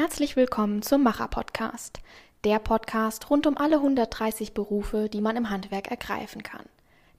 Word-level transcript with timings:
Herzlich 0.00 0.36
willkommen 0.36 0.80
zum 0.82 1.02
Macher-Podcast, 1.02 1.98
der 2.44 2.60
Podcast 2.60 3.30
rund 3.30 3.48
um 3.48 3.56
alle 3.56 3.78
130 3.78 4.54
Berufe, 4.54 5.08
die 5.08 5.20
man 5.20 5.34
im 5.34 5.50
Handwerk 5.50 5.90
ergreifen 5.90 6.44
kann. 6.44 6.66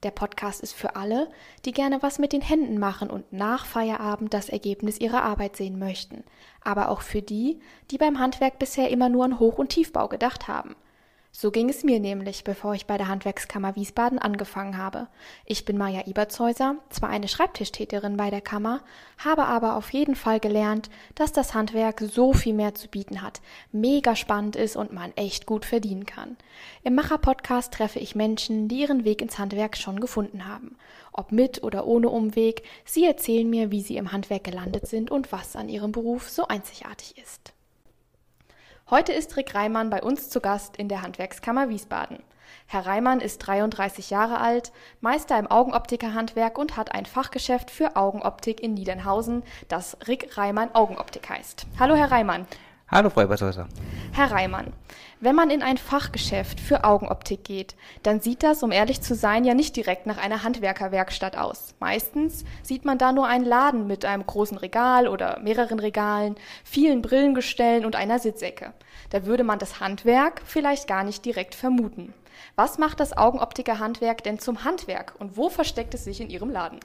Der 0.04 0.12
Podcast 0.12 0.62
ist 0.62 0.72
für 0.72 0.96
alle, 0.96 1.30
die 1.66 1.74
gerne 1.74 2.02
was 2.02 2.20
mit 2.20 2.32
den 2.32 2.40
Händen 2.40 2.80
machen 2.80 3.10
und 3.10 3.34
nach 3.34 3.66
Feierabend 3.66 4.34
das 4.34 4.48
Ergebnis 4.48 4.98
ihrer 4.98 5.24
Arbeit 5.24 5.58
sehen 5.58 5.78
möchten, 5.78 6.24
aber 6.64 6.88
auch 6.88 7.02
für 7.02 7.22
die, 7.22 7.60
die 7.92 7.98
beim 7.98 8.18
Handwerk 8.18 8.60
bisher 8.60 8.90
immer 8.90 9.10
nur 9.10 9.26
an 9.26 9.40
Hoch- 9.40 9.60
und 9.60 9.72
Tiefbau 9.72 10.08
gedacht 10.08 10.48
haben– 10.48 10.78
so 11.32 11.52
ging 11.52 11.70
es 11.70 11.84
mir 11.84 12.00
nämlich, 12.00 12.44
bevor 12.44 12.74
ich 12.74 12.86
bei 12.86 12.98
der 12.98 13.08
Handwerkskammer 13.08 13.76
Wiesbaden 13.76 14.20
angefangen 14.20 14.78
habe. 14.78 15.08
Ich 15.46 15.64
bin 15.64 15.78
Maja 15.78 16.06
Ebertshäuser, 16.08 16.76
zwar 16.90 17.10
eine 17.10 17.28
Schreibtischtäterin 17.28 18.18
bei 18.18 18.30
der 18.30 18.42
Kammer, 18.42 18.82
habe 19.18 19.46
aber 19.46 19.76
auf 19.76 19.92
jeden 19.92 20.16
Fall 20.16 20.40
gelernt, 20.40 20.90
dass 21.16 21.32
das 21.32 21.54
Handwerk 21.54 22.02
so 22.02 22.34
viel 22.34 22.54
mehr 22.54 22.74
zu 22.74 22.88
bieten 22.88 23.22
hat, 23.22 23.42
mega 23.72 24.16
spannend 24.16 24.56
ist 24.56 24.76
und 24.76 24.92
man 24.92 25.14
echt 25.16 25.46
gut 25.46 25.66
verdienen 25.66 26.06
kann. 26.06 26.36
Im 26.84 26.96
Macher-Podcast 26.96 27.74
treffe 27.74 28.00
ich 28.00 28.16
Menschen, 28.16 28.68
die 28.68 28.82
ihren 28.82 29.06
Weg 29.06 29.22
ins 29.22 29.38
Handwerk 29.38 29.78
schon 29.78 30.00
gefunden 30.00 30.48
haben. 30.48 30.78
Ob 31.14 31.32
mit 31.32 31.64
oder 31.64 31.86
ohne 31.86 32.10
Umweg, 32.10 32.64
sie 32.86 33.06
erzählen 33.06 33.50
mir, 33.50 33.72
wie 33.72 33.82
sie 33.82 33.98
im 33.98 34.12
Handwerk 34.12 34.44
gelandet 34.44 34.88
sind 34.88 35.12
und 35.12 35.32
was 35.32 35.56
an 35.56 35.70
ihrem 35.70 35.92
Beruf 35.92 36.30
so 36.30 36.48
einzigartig 36.48 37.18
ist. 37.18 37.54
Heute 38.92 39.14
ist 39.14 39.38
Rick 39.38 39.54
Reimann 39.54 39.92
bei 39.92 40.02
uns 40.02 40.32
zu 40.32 40.42
Gast 40.42 40.76
in 40.76 40.90
der 40.90 41.04
Handwerkskammer 41.04 41.70
Wiesbaden. 41.70 42.24
Herr 42.66 42.88
Reimann 42.88 43.20
ist 43.20 43.38
33 43.38 44.10
Jahre 44.10 44.40
alt, 44.40 44.72
Meister 45.00 45.38
im 45.38 45.46
Augenoptikerhandwerk 45.46 46.58
und 46.58 46.76
hat 46.76 46.96
ein 46.96 47.06
Fachgeschäft 47.06 47.70
für 47.70 47.96
Augenoptik 47.96 48.64
in 48.64 48.74
Niedernhausen, 48.74 49.44
das 49.68 49.96
Rick 50.08 50.36
Reimann 50.40 50.74
Augenoptik 50.74 51.30
heißt. 51.30 51.68
Hallo, 51.78 51.94
Herr 51.94 52.10
Reimann. 52.10 52.48
Hallo, 52.92 53.12
Frau 53.12 53.22
Ebershäuser. 53.22 53.68
Herr 54.14 54.32
Reimann, 54.32 54.74
wenn 55.20 55.36
man 55.36 55.52
in 55.52 55.62
ein 55.62 55.78
Fachgeschäft 55.78 56.60
für 56.60 56.86
Augenoptik 56.86 57.44
geht, 57.44 57.76
dann 58.02 58.20
sieht 58.20 58.42
das, 58.42 58.64
um 58.64 58.72
ehrlich 58.72 59.00
zu 59.02 59.14
sein, 59.14 59.44
ja 59.44 59.54
nicht 59.54 59.76
direkt 59.76 60.08
nach 60.08 60.18
einer 60.18 60.42
Handwerkerwerkstatt 60.42 61.38
aus. 61.38 61.76
Meistens 61.80 62.46
sieht 62.64 62.86
man 62.86 62.98
da 62.98 63.12
nur 63.12 63.28
einen 63.28 63.46
Laden 63.46 63.86
mit 63.86 64.06
einem 64.06 64.26
großen 64.26 64.58
Regal 64.58 65.08
oder 65.08 65.40
mehreren 65.40 65.78
Regalen, 65.78 66.34
vielen 66.64 67.04
Brillengestellen 67.04 67.86
und 67.86 67.96
einer 67.96 68.18
Sitzecke. 68.18 68.74
Da 69.12 69.28
würde 69.28 69.44
man 69.44 69.60
das 69.60 69.80
Handwerk 69.80 70.42
vielleicht 70.44 70.88
gar 70.88 71.04
nicht 71.04 71.24
direkt 71.26 71.54
vermuten. 71.54 72.16
Was 72.56 72.80
macht 72.80 73.00
das 73.00 73.16
Augenoptikerhandwerk 73.16 74.24
denn 74.24 74.40
zum 74.40 74.64
Handwerk 74.64 75.14
und 75.20 75.38
wo 75.38 75.50
versteckt 75.50 75.94
es 75.94 76.06
sich 76.06 76.22
in 76.22 76.32
Ihrem 76.32 76.50
Laden? 76.50 76.80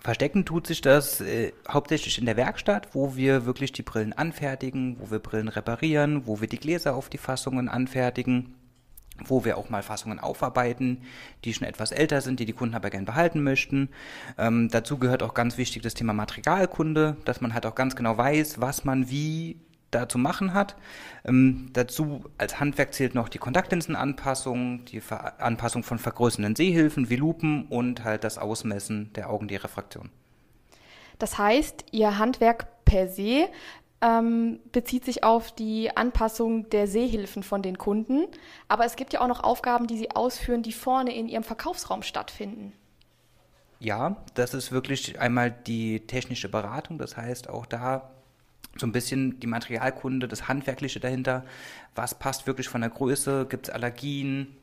Verstecken 0.00 0.46
tut 0.46 0.66
sich 0.66 0.80
das 0.80 1.20
äh, 1.20 1.52
hauptsächlich 1.68 2.18
in 2.18 2.24
der 2.24 2.36
Werkstatt, 2.36 2.88
wo 2.94 3.16
wir 3.16 3.44
wirklich 3.44 3.72
die 3.72 3.82
Brillen 3.82 4.14
anfertigen, 4.14 4.96
wo 4.98 5.10
wir 5.10 5.18
Brillen 5.18 5.48
reparieren, 5.48 6.26
wo 6.26 6.40
wir 6.40 6.48
die 6.48 6.58
Gläser 6.58 6.94
auf 6.94 7.10
die 7.10 7.18
Fassungen 7.18 7.68
anfertigen, 7.68 8.54
wo 9.22 9.44
wir 9.44 9.58
auch 9.58 9.68
mal 9.68 9.82
Fassungen 9.82 10.18
aufarbeiten, 10.18 11.02
die 11.44 11.52
schon 11.52 11.68
etwas 11.68 11.92
älter 11.92 12.22
sind, 12.22 12.40
die 12.40 12.46
die 12.46 12.54
Kunden 12.54 12.74
aber 12.74 12.88
gern 12.88 13.04
behalten 13.04 13.42
möchten. 13.42 13.90
Ähm, 14.38 14.70
dazu 14.70 14.96
gehört 14.96 15.22
auch 15.22 15.34
ganz 15.34 15.58
wichtig 15.58 15.82
das 15.82 15.92
Thema 15.92 16.14
Materialkunde, 16.14 17.18
dass 17.26 17.42
man 17.42 17.52
halt 17.52 17.66
auch 17.66 17.74
ganz 17.74 17.94
genau 17.94 18.16
weiß, 18.16 18.58
was 18.60 18.84
man 18.84 19.10
wie 19.10 19.60
da 19.90 20.08
zu 20.08 20.18
machen 20.18 20.54
hat. 20.54 20.76
Ähm, 21.24 21.70
dazu 21.72 22.24
als 22.38 22.60
Handwerk 22.60 22.94
zählt 22.94 23.14
noch 23.14 23.28
die 23.28 23.38
Kontaktlinsenanpassung, 23.38 24.84
die 24.86 25.00
Ver 25.00 25.40
Anpassung 25.40 25.82
von 25.82 25.98
vergrößernden 25.98 26.56
Sehhilfen 26.56 27.10
wie 27.10 27.16
Lupen 27.16 27.66
und 27.66 28.04
halt 28.04 28.24
das 28.24 28.38
Ausmessen 28.38 29.12
der 29.14 29.30
Augendirefraktion. 29.30 30.10
Das 31.18 31.38
heißt, 31.38 31.86
Ihr 31.92 32.18
Handwerk 32.18 32.84
per 32.84 33.08
se 33.08 33.48
ähm, 34.00 34.60
bezieht 34.72 35.04
sich 35.04 35.24
auf 35.24 35.52
die 35.52 35.94
Anpassung 35.94 36.70
der 36.70 36.86
Sehhilfen 36.86 37.42
von 37.42 37.62
den 37.62 37.76
Kunden, 37.76 38.26
aber 38.68 38.84
es 38.84 38.96
gibt 38.96 39.12
ja 39.12 39.20
auch 39.20 39.28
noch 39.28 39.42
Aufgaben, 39.42 39.86
die 39.86 39.98
Sie 39.98 40.10
ausführen, 40.10 40.62
die 40.62 40.72
vorne 40.72 41.14
in 41.14 41.28
Ihrem 41.28 41.44
Verkaufsraum 41.44 42.02
stattfinden. 42.02 42.72
Ja, 43.78 44.16
das 44.34 44.54
ist 44.54 44.72
wirklich 44.72 45.18
einmal 45.20 45.50
die 45.50 46.00
technische 46.06 46.48
Beratung, 46.48 46.98
das 46.98 47.16
heißt 47.16 47.48
auch 47.48 47.66
da 47.66 48.10
so 48.76 48.86
ein 48.86 48.92
bisschen 48.92 49.40
die 49.40 49.46
Materialkunde, 49.46 50.28
das 50.28 50.48
Handwerkliche 50.48 51.00
dahinter. 51.00 51.44
Was 51.94 52.18
passt 52.18 52.46
wirklich 52.46 52.68
von 52.68 52.80
der 52.80 52.90
Größe? 52.90 53.46
Gibt 53.48 53.68
es 53.68 53.74
Allergien? 53.74 54.56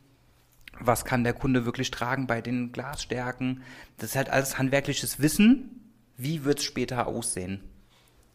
Was 0.79 1.05
kann 1.05 1.23
der 1.23 1.33
Kunde 1.33 1.65
wirklich 1.65 1.91
tragen 1.91 2.27
bei 2.27 2.41
den 2.41 2.71
Glasstärken? 2.71 3.63
Das 3.97 4.11
ist 4.11 4.15
halt 4.15 4.29
alles 4.29 4.57
handwerkliches 4.57 5.19
Wissen. 5.19 5.93
Wie 6.17 6.45
wird 6.45 6.59
es 6.59 6.65
später 6.65 7.07
aussehen? 7.07 7.63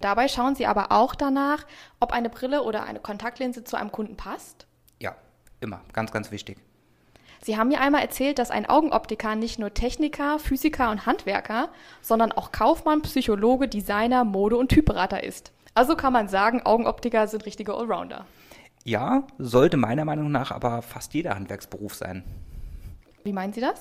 Dabei 0.00 0.28
schauen 0.28 0.56
Sie 0.56 0.66
aber 0.66 0.90
auch 0.90 1.14
danach, 1.14 1.64
ob 2.00 2.12
eine 2.12 2.28
Brille 2.28 2.62
oder 2.62 2.84
eine 2.84 2.98
Kontaktlinse 2.98 3.62
zu 3.64 3.76
einem 3.76 3.92
Kunden 3.92 4.16
passt? 4.16 4.66
Ja, 4.98 5.14
immer. 5.60 5.80
Ganz, 5.92 6.10
ganz 6.10 6.30
wichtig. 6.32 6.58
Sie 7.44 7.56
haben 7.56 7.68
mir 7.68 7.80
einmal 7.80 8.02
erzählt, 8.02 8.38
dass 8.38 8.52
ein 8.52 8.68
Augenoptiker 8.68 9.34
nicht 9.34 9.58
nur 9.58 9.74
Techniker, 9.74 10.38
Physiker 10.38 10.90
und 10.90 11.06
Handwerker, 11.06 11.70
sondern 12.00 12.30
auch 12.30 12.52
Kaufmann, 12.52 13.02
Psychologe, 13.02 13.66
Designer, 13.68 14.24
Mode 14.24 14.56
und 14.56 14.68
Typberater 14.68 15.24
ist. 15.24 15.52
Also 15.74 15.96
kann 15.96 16.12
man 16.12 16.28
sagen, 16.28 16.62
Augenoptiker 16.64 17.26
sind 17.26 17.46
richtige 17.46 17.74
Allrounder. 17.74 18.26
Ja, 18.84 19.26
sollte 19.38 19.76
meiner 19.76 20.04
Meinung 20.04 20.30
nach 20.30 20.50
aber 20.50 20.82
fast 20.82 21.14
jeder 21.14 21.34
Handwerksberuf 21.34 21.94
sein. 21.94 22.24
Wie 23.24 23.32
meinen 23.32 23.52
Sie 23.52 23.60
das? 23.60 23.80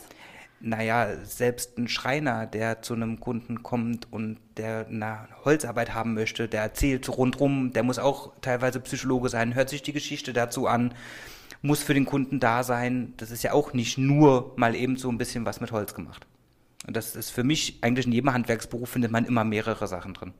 Naja, 0.59 1.15
selbst 1.23 1.77
ein 1.79 1.87
Schreiner, 1.87 2.45
der 2.45 2.83
zu 2.83 2.93
einem 2.93 3.19
Kunden 3.19 3.63
kommt 3.63 4.11
und 4.13 4.37
der 4.57 4.85
eine 4.87 5.27
Holzarbeit 5.43 5.95
haben 5.95 6.13
möchte, 6.13 6.47
der 6.47 6.61
erzählt 6.61 7.09
rundrum, 7.09 7.73
der 7.73 7.81
muss 7.81 7.97
auch 7.97 8.31
teilweise 8.41 8.79
Psychologe 8.79 9.29
sein, 9.29 9.55
hört 9.55 9.69
sich 9.69 9.81
die 9.81 9.91
Geschichte 9.91 10.33
dazu 10.33 10.67
an, 10.67 10.93
muss 11.63 11.81
für 11.81 11.95
den 11.95 12.05
Kunden 12.05 12.39
da 12.39 12.61
sein. 12.61 13.15
Das 13.17 13.31
ist 13.31 13.43
ja 13.43 13.53
auch 13.53 13.73
nicht 13.73 13.97
nur 13.97 14.53
mal 14.55 14.75
eben 14.75 14.97
so 14.97 15.09
ein 15.09 15.17
bisschen 15.17 15.47
was 15.47 15.61
mit 15.61 15.71
Holz 15.71 15.95
gemacht. 15.95 16.27
Und 16.85 16.95
das 16.95 17.15
ist 17.15 17.31
für 17.31 17.43
mich 17.43 17.79
eigentlich 17.81 18.05
in 18.05 18.11
jedem 18.11 18.31
Handwerksberuf 18.31 18.89
findet 18.89 19.11
man 19.11 19.25
immer 19.25 19.43
mehrere 19.43 19.87
Sachen 19.87 20.13
drin. 20.13 20.33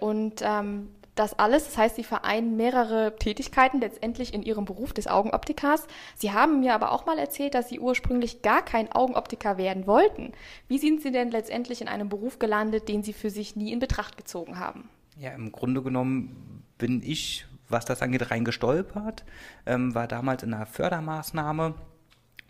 Und 0.00 0.42
ähm, 0.42 0.88
das 1.14 1.38
alles, 1.38 1.66
das 1.66 1.76
heißt, 1.76 1.96
Sie 1.96 2.04
vereinen 2.04 2.56
mehrere 2.56 3.14
Tätigkeiten 3.16 3.80
letztendlich 3.80 4.32
in 4.32 4.42
Ihrem 4.42 4.64
Beruf 4.64 4.92
des 4.92 5.06
Augenoptikers. 5.06 5.86
Sie 6.16 6.32
haben 6.32 6.60
mir 6.60 6.74
aber 6.74 6.92
auch 6.92 7.04
mal 7.04 7.18
erzählt, 7.18 7.54
dass 7.54 7.68
Sie 7.68 7.78
ursprünglich 7.78 8.42
gar 8.42 8.64
kein 8.64 8.90
Augenoptiker 8.90 9.58
werden 9.58 9.86
wollten. 9.86 10.32
Wie 10.68 10.78
sind 10.78 11.02
Sie 11.02 11.10
denn 11.10 11.30
letztendlich 11.30 11.80
in 11.80 11.88
einem 11.88 12.08
Beruf 12.08 12.38
gelandet, 12.38 12.88
den 12.88 13.02
Sie 13.02 13.12
für 13.12 13.30
sich 13.30 13.54
nie 13.54 13.72
in 13.72 13.80
Betracht 13.80 14.16
gezogen 14.16 14.58
haben? 14.58 14.88
Ja, 15.18 15.32
im 15.32 15.52
Grunde 15.52 15.82
genommen 15.82 16.64
bin 16.78 17.02
ich, 17.02 17.46
was 17.68 17.84
das 17.84 18.00
angeht, 18.00 18.30
reingestolpert, 18.30 19.24
ähm, 19.66 19.94
war 19.94 20.08
damals 20.08 20.42
in 20.42 20.54
einer 20.54 20.66
Fördermaßnahme, 20.66 21.74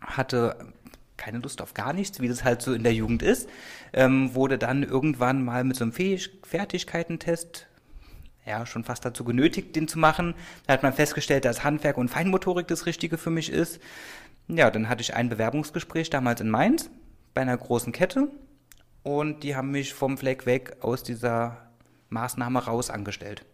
hatte 0.00 0.72
keine 1.20 1.38
Lust 1.38 1.62
auf 1.62 1.74
gar 1.74 1.92
nichts, 1.92 2.20
wie 2.20 2.28
das 2.28 2.42
halt 2.42 2.62
so 2.62 2.72
in 2.72 2.82
der 2.82 2.94
Jugend 2.94 3.22
ist, 3.22 3.48
ähm, 3.92 4.34
wurde 4.34 4.58
dann 4.58 4.82
irgendwann 4.82 5.44
mal 5.44 5.62
mit 5.62 5.76
so 5.76 5.84
einem 5.84 5.92
Fähig 5.92 6.30
Fertigkeitentest 6.42 7.68
ja, 8.46 8.66
schon 8.66 8.82
fast 8.82 9.04
dazu 9.04 9.22
genötigt, 9.22 9.76
den 9.76 9.86
zu 9.86 9.98
machen. 9.98 10.34
Da 10.66 10.72
hat 10.72 10.82
man 10.82 10.92
festgestellt, 10.92 11.44
dass 11.44 11.62
Handwerk 11.62 11.98
und 11.98 12.08
Feinmotorik 12.08 12.66
das 12.66 12.86
Richtige 12.86 13.18
für 13.18 13.30
mich 13.30 13.50
ist. 13.50 13.80
Ja, 14.48 14.70
dann 14.70 14.88
hatte 14.88 15.02
ich 15.02 15.14
ein 15.14 15.28
Bewerbungsgespräch 15.28 16.10
damals 16.10 16.40
in 16.40 16.50
Mainz 16.50 16.90
bei 17.34 17.42
einer 17.42 17.56
großen 17.56 17.92
Kette 17.92 18.28
und 19.02 19.44
die 19.44 19.54
haben 19.54 19.70
mich 19.70 19.94
vom 19.94 20.18
Fleck 20.18 20.46
weg 20.46 20.78
aus 20.80 21.02
dieser 21.02 21.70
Maßnahme 22.08 22.64
raus 22.64 22.90
angestellt. 22.90 23.44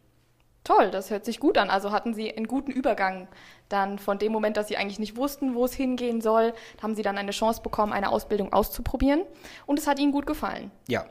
Toll, 0.66 0.91
das 0.91 1.10
hört 1.10 1.25
sich 1.25 1.38
gut 1.38 1.59
an. 1.59 1.71
Also 1.71 1.93
hatten 1.93 2.12
Sie 2.12 2.37
einen 2.37 2.49
guten 2.49 2.72
Übergang 2.72 3.28
dann 3.69 4.00
von 4.00 4.19
dem 4.19 4.32
Moment, 4.32 4.56
dass 4.56 4.66
Sie 4.66 4.77
eigentlich 4.77 4.99
nicht 4.99 5.16
wussten, 5.16 5.54
wo 5.54 5.65
es 5.65 5.72
hingehen 5.72 6.21
soll, 6.21 6.54
haben 6.82 6.97
Sie 6.97 7.03
dann 7.03 7.16
eine 7.19 7.31
Chance 7.31 7.62
bekommen, 7.62 7.93
eine 7.93 8.10
Ausbildung 8.10 8.53
auszuprobieren 8.53 9.22
und 9.66 9.78
es 9.78 9.87
hat 9.87 10.00
Ihnen 10.00 10.10
gut 10.10 10.27
gefallen. 10.27 10.72
Ja. 10.88 11.06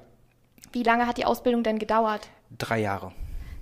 Wie 0.73 0.83
lange 0.83 1.07
hat 1.07 1.17
die 1.17 1.23
Ausbildung 1.23 1.63
denn 1.63 1.79
gedauert? 1.79 2.27
Drei 2.57 2.81
Jahre. 2.81 3.13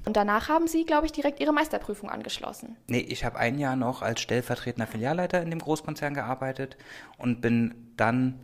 Und 0.04 0.18
danach 0.18 0.50
haben 0.50 0.66
Sie, 0.66 0.84
glaube 0.84 1.06
ich, 1.06 1.12
direkt 1.12 1.40
Ihre 1.40 1.54
Meisterprüfung 1.54 2.10
angeschlossen. 2.10 2.76
Nee, 2.88 3.06
ich 3.08 3.24
habe 3.24 3.38
ein 3.38 3.60
Jahr 3.60 3.76
noch 3.76 4.02
als 4.02 4.20
stellvertretender 4.20 4.88
Filialleiter 4.88 5.44
in 5.44 5.52
dem 5.52 5.60
Großkonzern 5.60 6.16
gearbeitet 6.16 6.76
und 7.20 7.40
bin 7.40 7.94
dann 7.98 8.40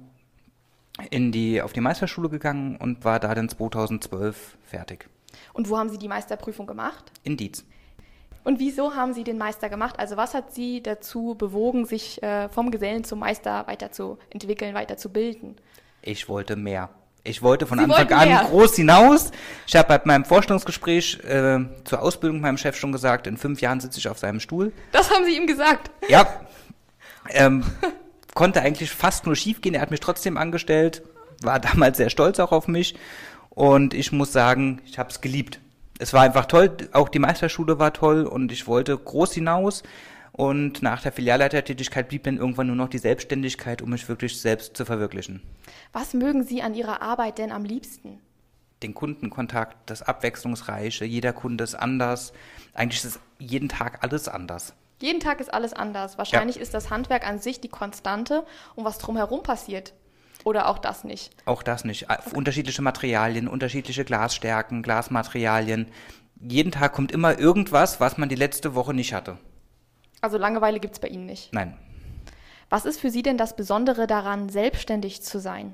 in 1.10 1.31
die, 1.31 1.63
auf 1.63 1.74
die 1.74 1.81
Meisterschule 1.81 2.30
gegangen 2.30 2.75
und 2.75 3.04
war 3.06 3.19
da 3.19 3.34
dann 3.34 3.50
2012 3.50 4.60
fertig. 4.62 5.10
Und 5.54 5.70
wo 5.70 5.78
haben 5.78 5.90
Sie 5.90 5.98
die 5.98 6.08
Meisterprüfung 6.08 6.68
gemacht? 6.68 7.12
In 7.24 7.38
Dietz. 7.38 7.64
Und 8.44 8.60
wieso 8.60 8.96
haben 8.96 9.14
Sie 9.14 9.24
den 9.24 9.38
Meister 9.38 9.70
gemacht? 9.70 10.00
Also 10.00 10.18
was 10.18 10.34
hat 10.34 10.54
Sie 10.54 10.81
dazu 10.81 11.36
bewogen, 11.38 11.86
sich 11.86 12.24
äh, 12.24 12.50
vom 12.50 12.72
Gesellen 12.72 13.04
zum 13.04 13.20
Meister 13.20 13.68
weiterzuentwickeln, 13.68 14.74
weiterzubilden? 14.74 15.56
Ich 16.02 16.30
wollte 16.30 16.56
mehr. 16.56 16.90
Ich 17.24 17.44
wollte 17.44 17.68
von 17.68 17.78
Sie 17.78 17.84
Anfang 17.84 18.12
an 18.14 18.28
mehr. 18.30 18.46
groß 18.50 18.76
hinaus. 18.78 19.31
Ich 19.68 19.76
habe 19.76 19.90
bei 19.90 20.02
meinem 20.06 20.26
Vorstellungsgespräch 20.26 21.20
äh, 21.26 21.60
zur 21.84 22.02
Ausbildung 22.02 22.40
meinem 22.40 22.58
Chef 22.58 22.78
schon 22.78 22.92
gesagt, 22.92 23.28
in 23.28 23.38
fünf 23.38 23.62
Jahren 23.62 23.81
sitze 23.81 24.00
ich 24.00 24.08
auf 24.08 24.18
seinem 24.18 24.40
Stuhl. 24.40 24.72
Das 24.94 25.12
haben 25.12 25.26
Sie 25.26 25.36
ihm 25.36 25.46
gesagt? 25.46 25.92
Ja. 26.08 26.28
Ähm, 27.31 27.64
konnte 28.34 28.62
eigentlich 28.62 28.90
fast 28.90 29.26
nur 29.26 29.36
schief 29.36 29.62
gehen. 29.62 29.76
Er 29.76 29.81
hat 29.81 29.92
mich 29.92 30.00
trotzdem 30.00 30.38
angestellt, 30.38 31.04
war 31.44 31.60
damals 31.60 31.98
sehr 31.98 32.10
stolz 32.10 32.40
auch 32.40 32.54
auf 32.54 32.68
mich 32.68 32.96
und 33.50 33.94
ich 33.94 34.12
muss 34.12 34.31
sagen, 34.31 34.81
ich 34.86 35.00
habe 35.00 35.10
es 35.10 35.22
geliebt. 35.22 35.60
Es 36.00 36.13
war 36.13 36.22
einfach 36.22 36.46
toll, 36.46 36.75
auch 36.94 37.10
die 37.10 37.19
Meisterschule 37.19 37.78
war 37.78 37.94
toll 37.94 38.24
und 38.24 38.51
ich 38.51 38.68
wollte 38.68 38.98
groß 38.98 39.34
hinaus. 39.34 39.84
Und 40.31 40.81
nach 40.81 41.01
der 41.01 41.12
Filialleitertätigkeit 41.12 42.07
blieb 42.07 42.24
dann 42.24 42.38
irgendwann 42.38 42.68
nur 42.68 42.75
noch 42.78 42.88
die 42.88 42.98
Selbstständigkeit, 42.98 43.81
um 43.81 43.90
mich 43.90 44.07
wirklich 44.07 44.40
selbst 44.40 44.78
zu 44.78 44.86
verwirklichen. 44.86 45.42
Was 45.92 46.13
mögen 46.13 46.44
Sie 46.44 46.62
an 46.62 46.74
Ihrer 46.74 47.01
Arbeit 47.01 47.40
denn 47.40 47.51
am 47.51 47.66
liebsten? 47.66 48.22
Den 48.81 48.94
Kundenkontakt, 48.94 49.75
das 49.90 50.02
Abwechslungsreiche, 50.02 51.04
jeder 51.04 51.34
Kunde 51.34 51.66
ist 51.66 51.75
anders. 51.75 52.31
Eigentlich 52.74 53.04
ist 53.04 53.19
jeden 53.40 53.68
Tag 53.68 54.02
alles 54.02 54.30
anders. 54.30 54.74
Jeden 55.02 55.19
Tag 55.19 55.42
ist 55.42 55.54
alles 55.54 55.74
anders. 55.74 56.18
Wahrscheinlich 56.18 56.57
ja. 56.57 56.62
ist 56.62 56.74
das 56.74 56.90
Handwerk 56.90 57.28
an 57.28 57.40
sich 57.40 57.60
die 57.60 57.68
Konstante 57.68 58.45
und 58.75 58.86
was 58.86 58.98
drumherum 58.98 59.44
passiert. 59.44 59.94
Oder 60.44 60.68
auch 60.68 60.80
das 60.80 61.03
nicht? 61.03 61.31
Auch 61.45 61.63
das 61.63 61.83
nicht. 61.83 62.09
Okay. 62.09 62.36
Unterschiedliche 62.36 62.81
Materialien, 62.81 63.47
unterschiedliche 63.47 64.06
Glasstärken, 64.06 64.83
Glasmaterialien. 64.83 65.88
Jeden 66.41 66.71
Tag 66.71 66.94
kommt 66.94 67.12
immer 67.12 67.38
irgendwas, 67.38 68.00
was 68.00 68.18
man 68.18 68.30
die 68.30 68.36
letzte 68.36 68.74
Woche 68.75 68.94
nicht 68.94 69.13
hatte. 69.13 69.38
Also 70.21 70.38
Langeweile 70.38 70.80
gibt 70.80 70.95
es 70.95 71.00
bei 71.00 71.09
Ihnen 71.09 71.25
nicht? 71.25 71.53
Nein. 71.53 71.77
Was 72.69 72.86
ist 72.86 73.00
für 73.00 73.09
Sie 73.09 73.24
denn 73.24 73.38
das 73.38 73.56
Besondere 73.56 74.07
daran, 74.07 74.50
selbstständig 74.50 75.21
zu 75.21 75.39
sein? 75.39 75.74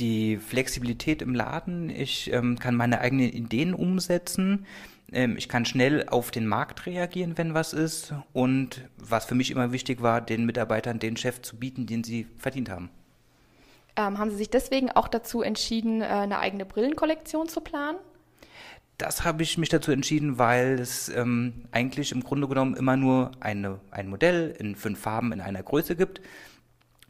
Die 0.00 0.36
Flexibilität 0.38 1.20
im 1.20 1.34
Laden. 1.34 1.90
Ich 1.90 2.32
ähm, 2.32 2.58
kann 2.58 2.74
meine 2.74 3.00
eigenen 3.00 3.28
Ideen 3.28 3.74
umsetzen. 3.74 4.66
Ähm, 5.12 5.36
ich 5.36 5.48
kann 5.48 5.64
schnell 5.66 6.08
auf 6.08 6.30
den 6.30 6.46
Markt 6.46 6.86
reagieren, 6.86 7.36
wenn 7.36 7.54
was 7.54 7.72
ist. 7.72 8.14
Und 8.32 8.88
was 8.98 9.26
für 9.26 9.34
mich 9.34 9.50
immer 9.50 9.72
wichtig 9.72 10.00
war, 10.00 10.20
den 10.20 10.46
Mitarbeitern 10.46 10.98
den 10.98 11.16
Chef 11.16 11.42
zu 11.42 11.56
bieten, 11.56 11.86
den 11.86 12.04
sie 12.04 12.26
verdient 12.38 12.70
haben. 12.70 12.90
Ähm, 13.96 14.18
haben 14.18 14.30
Sie 14.30 14.36
sich 14.36 14.50
deswegen 14.50 14.90
auch 14.90 15.08
dazu 15.08 15.42
entschieden, 15.42 16.00
äh, 16.00 16.06
eine 16.06 16.38
eigene 16.38 16.64
Brillenkollektion 16.64 17.48
zu 17.48 17.60
planen? 17.60 17.98
Das 18.98 19.24
habe 19.24 19.42
ich 19.42 19.58
mich 19.58 19.68
dazu 19.68 19.90
entschieden, 19.90 20.38
weil 20.38 20.78
es 20.78 21.08
ähm, 21.08 21.64
eigentlich 21.72 22.12
im 22.12 22.22
Grunde 22.22 22.46
genommen 22.46 22.76
immer 22.76 22.96
nur 22.96 23.32
eine, 23.40 23.80
ein 23.90 24.08
Modell 24.08 24.54
in 24.58 24.76
fünf 24.76 25.00
Farben 25.00 25.32
in 25.32 25.40
einer 25.40 25.62
Größe 25.62 25.96
gibt, 25.96 26.20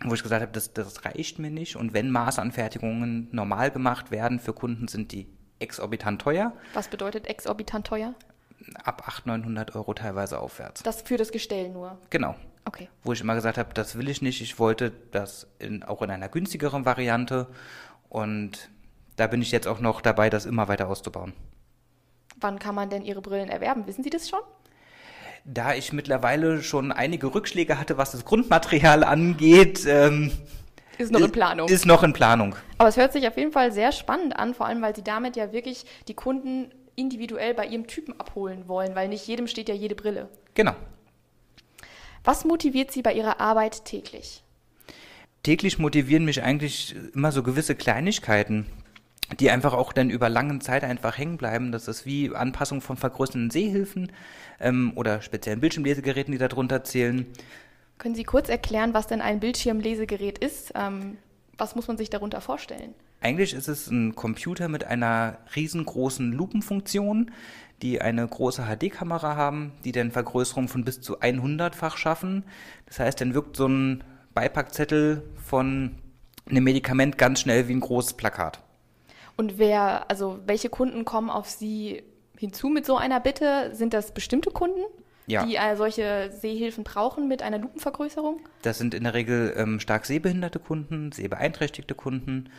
wo 0.02 0.14
ich 0.14 0.22
gesagt 0.22 0.42
habe, 0.42 0.52
das, 0.52 0.72
das 0.72 1.04
reicht 1.04 1.38
mir 1.38 1.50
nicht. 1.50 1.76
Und 1.76 1.92
wenn 1.92 2.10
Maßanfertigungen 2.10 3.28
normal 3.32 3.70
gemacht 3.70 4.10
werden 4.10 4.40
für 4.40 4.52
Kunden, 4.52 4.88
sind 4.88 5.12
die 5.12 5.28
exorbitant 5.58 6.20
teuer. 6.20 6.52
Was 6.74 6.88
bedeutet 6.88 7.26
exorbitant 7.26 7.86
teuer? 7.86 8.14
Ab 8.84 9.06
800, 9.06 9.42
900 9.42 9.74
Euro 9.76 9.92
teilweise 9.94 10.38
aufwärts. 10.38 10.82
Das 10.82 11.02
für 11.02 11.16
das 11.16 11.30
Gestell 11.30 11.68
nur? 11.68 11.98
Genau. 12.10 12.36
Okay. 12.64 12.88
Wo 13.02 13.12
ich 13.12 13.20
immer 13.20 13.34
gesagt 13.34 13.58
habe, 13.58 13.74
das 13.74 13.96
will 13.96 14.08
ich 14.08 14.22
nicht. 14.22 14.40
Ich 14.40 14.58
wollte 14.58 14.92
das 15.10 15.46
in, 15.58 15.82
auch 15.82 16.02
in 16.02 16.10
einer 16.10 16.28
günstigeren 16.28 16.84
Variante. 16.84 17.48
Und 18.08 18.70
da 19.16 19.26
bin 19.26 19.42
ich 19.42 19.50
jetzt 19.50 19.66
auch 19.66 19.80
noch 19.80 20.00
dabei, 20.00 20.30
das 20.30 20.46
immer 20.46 20.68
weiter 20.68 20.88
auszubauen. 20.88 21.32
Wann 22.36 22.58
kann 22.58 22.74
man 22.74 22.90
denn 22.90 23.02
Ihre 23.02 23.20
Brillen 23.22 23.48
erwerben? 23.48 23.86
Wissen 23.86 24.04
Sie 24.04 24.10
das 24.10 24.28
schon? 24.28 24.40
Da 25.44 25.74
ich 25.74 25.92
mittlerweile 25.92 26.62
schon 26.62 26.92
einige 26.92 27.34
Rückschläge 27.34 27.78
hatte, 27.78 27.98
was 27.98 28.12
das 28.12 28.24
Grundmaterial 28.24 29.02
angeht, 29.04 29.84
ähm, 29.86 30.32
ist 30.98 31.10
noch 31.10 31.20
in 31.20 31.32
Planung. 31.32 31.68
Ist 31.68 31.86
noch 31.86 32.02
in 32.02 32.12
Planung. 32.12 32.54
Aber 32.78 32.88
es 32.88 32.96
hört 32.96 33.12
sich 33.12 33.26
auf 33.26 33.36
jeden 33.36 33.52
Fall 33.52 33.72
sehr 33.72 33.92
spannend 33.92 34.36
an, 34.36 34.54
vor 34.54 34.66
allem 34.66 34.82
weil 34.82 34.94
Sie 34.94 35.02
damit 35.02 35.36
ja 35.36 35.52
wirklich 35.52 35.84
die 36.06 36.14
Kunden 36.14 36.70
individuell 36.94 37.54
bei 37.54 37.66
ihrem 37.66 37.86
Typen 37.86 38.18
abholen 38.20 38.68
wollen, 38.68 38.94
weil 38.94 39.08
nicht 39.08 39.26
jedem 39.26 39.46
steht 39.46 39.68
ja 39.68 39.74
jede 39.74 39.94
Brille. 39.94 40.28
Genau. 40.54 40.74
Was 42.24 42.44
motiviert 42.44 42.90
Sie 42.90 43.02
bei 43.02 43.12
Ihrer 43.12 43.40
Arbeit 43.40 43.84
täglich? 43.84 44.42
Täglich 45.42 45.78
motivieren 45.78 46.24
mich 46.24 46.42
eigentlich 46.42 46.94
immer 47.14 47.32
so 47.32 47.42
gewisse 47.42 47.74
Kleinigkeiten 47.74 48.66
die 49.38 49.50
einfach 49.50 49.72
auch 49.72 49.92
dann 49.92 50.10
über 50.10 50.28
lange 50.28 50.58
Zeit 50.58 50.84
einfach 50.84 51.18
hängen 51.18 51.36
bleiben. 51.36 51.72
Das 51.72 51.88
ist 51.88 52.06
wie 52.06 52.34
Anpassung 52.34 52.80
von 52.80 52.96
vergrößernden 52.96 53.50
Sehhilfen 53.50 54.12
ähm, 54.60 54.92
oder 54.96 55.22
speziellen 55.22 55.60
Bildschirmlesegeräten, 55.60 56.32
die 56.32 56.38
darunter 56.38 56.84
zählen. 56.84 57.26
Können 57.98 58.14
Sie 58.14 58.24
kurz 58.24 58.48
erklären, 58.48 58.94
was 58.94 59.06
denn 59.06 59.20
ein 59.20 59.40
Bildschirmlesegerät 59.40 60.38
ist? 60.38 60.72
Ähm, 60.74 61.18
was 61.56 61.76
muss 61.76 61.88
man 61.88 61.96
sich 61.96 62.10
darunter 62.10 62.40
vorstellen? 62.40 62.94
Eigentlich 63.22 63.54
ist 63.54 63.68
es 63.68 63.88
ein 63.88 64.16
Computer 64.16 64.68
mit 64.68 64.84
einer 64.84 65.38
riesengroßen 65.54 66.32
Lupenfunktion, 66.32 67.30
die 67.80 68.00
eine 68.00 68.26
große 68.26 68.64
HD-Kamera 68.64 69.36
haben, 69.36 69.72
die 69.84 69.92
dann 69.92 70.10
Vergrößerung 70.10 70.66
von 70.66 70.84
bis 70.84 71.00
zu 71.00 71.20
100-fach 71.20 71.96
schaffen. 71.96 72.44
Das 72.86 72.98
heißt, 72.98 73.20
dann 73.20 73.34
wirkt 73.34 73.56
so 73.56 73.66
ein 73.66 74.02
Beipackzettel 74.34 75.22
von 75.44 75.96
einem 76.50 76.64
Medikament 76.64 77.16
ganz 77.16 77.40
schnell 77.40 77.68
wie 77.68 77.74
ein 77.74 77.80
großes 77.80 78.14
Plakat. 78.14 78.60
Und 79.36 79.56
wer, 79.56 80.10
also 80.10 80.40
welche 80.46 80.68
Kunden 80.68 81.04
kommen 81.04 81.30
auf 81.30 81.48
Sie 81.48 82.02
hinzu 82.36 82.68
mit 82.68 82.84
so 82.84 82.96
einer 82.96 83.20
Bitte? 83.20 83.70
Sind 83.72 83.94
das 83.94 84.12
bestimmte 84.12 84.50
Kunden? 84.50 84.82
Ja. 85.26 85.46
die 85.46 85.54
äh, 85.54 85.76
solche 85.76 86.32
Sehhilfen 86.32 86.82
brauchen 86.82 87.28
mit 87.28 87.42
einer 87.42 87.58
Lupenvergrößerung? 87.58 88.40
Das 88.62 88.78
sind 88.78 88.92
in 88.92 89.04
der 89.04 89.14
Regel 89.14 89.54
ähm, 89.56 89.78
stark 89.78 90.04
sehbehinderte 90.04 90.58
Kunden, 90.58 91.12
sehbeeinträchtigte 91.12 91.94
Kunden 91.94 92.50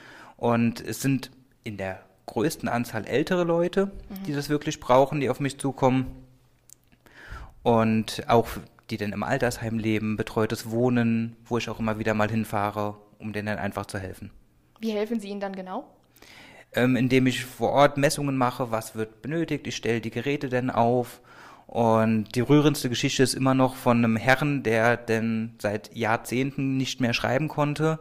und 0.44 0.82
es 0.82 1.02
sind 1.02 1.32
in 1.64 1.78
der 1.78 2.04
größten 2.26 2.68
Anzahl 2.68 3.08
ältere 3.08 3.46
Leute, 3.46 3.86
mhm. 3.86 4.24
die 4.28 4.34
das 4.34 4.50
wirklich 4.50 4.82
brauchen, 4.82 5.22
die 5.22 5.30
auf 5.30 5.40
mich 5.40 5.58
zukommen 5.58 6.08
und 7.64 8.24
auch 8.28 8.50
die 8.90 8.98
dann 8.98 9.14
im 9.14 9.24
Altersheim 9.24 9.80
leben, 9.80 10.18
betreutes 10.18 10.70
Wohnen, 10.70 11.38
wo 11.46 11.58
ich 11.58 11.70
auch 11.70 11.80
immer 11.80 11.98
wieder 11.98 12.14
mal 12.14 12.30
hinfahre, 12.30 12.98
um 13.20 13.32
denen 13.32 13.46
dann 13.46 13.58
einfach 13.58 13.86
zu 13.86 14.00
helfen. 14.00 14.32
Wie 14.82 14.92
helfen 14.92 15.22
Sie 15.22 15.30
ihnen 15.30 15.40
dann 15.40 15.56
genau? 15.56 15.88
ähm, 16.74 16.98
indem 16.98 17.26
ich 17.26 17.46
vor 17.46 17.70
Ort 17.70 17.96
Messungen 17.96 18.36
mache, 18.36 18.70
was 18.70 18.96
wird 18.96 19.22
benötigt, 19.22 19.66
ich 19.66 19.78
stelle 19.78 20.02
die 20.02 20.12
Geräte 20.12 20.50
dann 20.50 20.70
auf. 20.70 21.22
Und 21.68 22.36
die 22.36 22.42
rührendste 22.42 22.90
Geschichte 22.90 23.24
ist 23.24 23.34
immer 23.34 23.54
noch 23.54 23.76
von 23.76 24.00
einem 24.00 24.18
Herrn, 24.18 24.62
der 24.64 24.98
denn 24.98 25.54
seit 25.60 25.96
Jahrzehnten 25.96 26.76
nicht 26.76 27.00
mehr 27.00 27.14
schreiben 27.14 27.48
konnte 27.48 28.00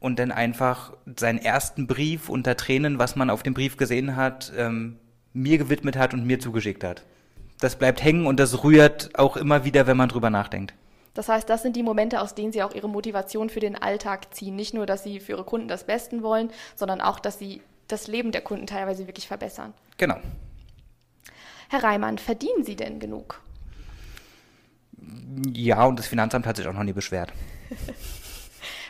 und 0.00 0.18
dann 0.18 0.30
einfach 0.32 0.92
seinen 1.16 1.38
ersten 1.38 1.86
Brief 1.86 2.28
unter 2.28 2.56
Tränen, 2.56 2.98
was 2.98 3.16
man 3.16 3.30
auf 3.30 3.42
dem 3.42 3.54
Brief 3.54 3.76
gesehen 3.76 4.16
hat, 4.16 4.52
ähm, 4.56 4.98
mir 5.32 5.58
gewidmet 5.58 5.96
hat 5.96 6.14
und 6.14 6.26
mir 6.26 6.38
zugeschickt 6.38 6.84
hat. 6.84 7.04
Das 7.60 7.76
bleibt 7.76 8.02
hängen 8.02 8.26
und 8.26 8.38
das 8.38 8.62
rührt 8.62 9.10
auch 9.18 9.36
immer 9.36 9.64
wieder, 9.64 9.86
wenn 9.86 9.96
man 9.96 10.08
drüber 10.08 10.30
nachdenkt. 10.30 10.74
Das 11.14 11.28
heißt, 11.28 11.48
das 11.48 11.62
sind 11.62 11.74
die 11.74 11.82
Momente, 11.82 12.20
aus 12.20 12.36
denen 12.36 12.52
Sie 12.52 12.62
auch 12.62 12.72
Ihre 12.72 12.88
Motivation 12.88 13.50
für 13.50 13.58
den 13.58 13.74
Alltag 13.74 14.32
ziehen. 14.32 14.54
Nicht 14.54 14.74
nur, 14.74 14.86
dass 14.86 15.02
Sie 15.02 15.18
für 15.18 15.32
Ihre 15.32 15.44
Kunden 15.44 15.66
das 15.66 15.84
Besten 15.84 16.22
wollen, 16.22 16.50
sondern 16.76 17.00
auch, 17.00 17.18
dass 17.18 17.40
Sie 17.40 17.60
das 17.88 18.06
Leben 18.06 18.30
der 18.30 18.42
Kunden 18.42 18.66
teilweise 18.66 19.08
wirklich 19.08 19.26
verbessern. 19.26 19.74
Genau. 19.96 20.18
Herr 21.70 21.82
Reimann, 21.82 22.18
verdienen 22.18 22.62
Sie 22.62 22.76
denn 22.76 23.00
genug? 23.00 23.40
Ja, 25.52 25.84
und 25.86 25.98
das 25.98 26.06
Finanzamt 26.06 26.46
hat 26.46 26.56
sich 26.56 26.66
auch 26.68 26.72
noch 26.72 26.84
nie 26.84 26.92
beschwert. 26.92 27.32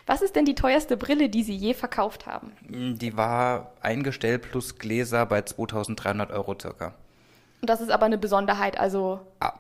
Was 0.09 0.23
ist 0.23 0.35
denn 0.35 0.45
die 0.45 0.55
teuerste 0.55 0.97
Brille, 0.97 1.29
die 1.29 1.43
Sie 1.43 1.55
je 1.55 1.75
verkauft 1.75 2.27
haben? 2.27 2.53
Die 2.67 3.17
war 3.17 3.73
eingestellt 3.81 4.51
plus 4.51 4.79
Gläser 4.79 5.27
bei 5.27 5.43
2300 5.43 6.33
Euro 6.33 6.57
circa. 6.61 6.95
Und 7.61 7.69
das 7.71 7.81
ist 7.81 7.91
aber 7.91 8.07
eine 8.07 8.19
Besonderheit, 8.19 8.79
also. 8.81 9.21
Ah, 9.41 9.53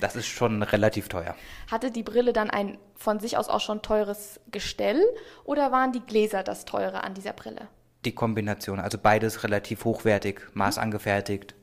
das 0.00 0.16
ist 0.16 0.26
schon 0.26 0.62
relativ 0.62 1.08
teuer. 1.08 1.36
Hatte 1.70 1.90
die 1.90 2.02
Brille 2.02 2.32
dann 2.32 2.50
ein 2.50 2.78
von 2.96 3.20
sich 3.20 3.36
aus 3.36 3.48
auch 3.48 3.60
schon 3.60 3.82
teures 3.82 4.40
Gestell 4.50 5.00
oder 5.44 5.70
waren 5.70 5.92
die 5.92 6.00
Gläser 6.00 6.42
das 6.42 6.64
teure 6.64 7.04
an 7.04 7.14
dieser 7.14 7.32
Brille? 7.32 7.68
die 8.04 8.14
Kombination. 8.14 8.80
Also 8.80 8.98
beides 8.98 9.44
relativ 9.44 9.84
hochwertig, 9.84 10.42
maßangefertigt. 10.54 11.54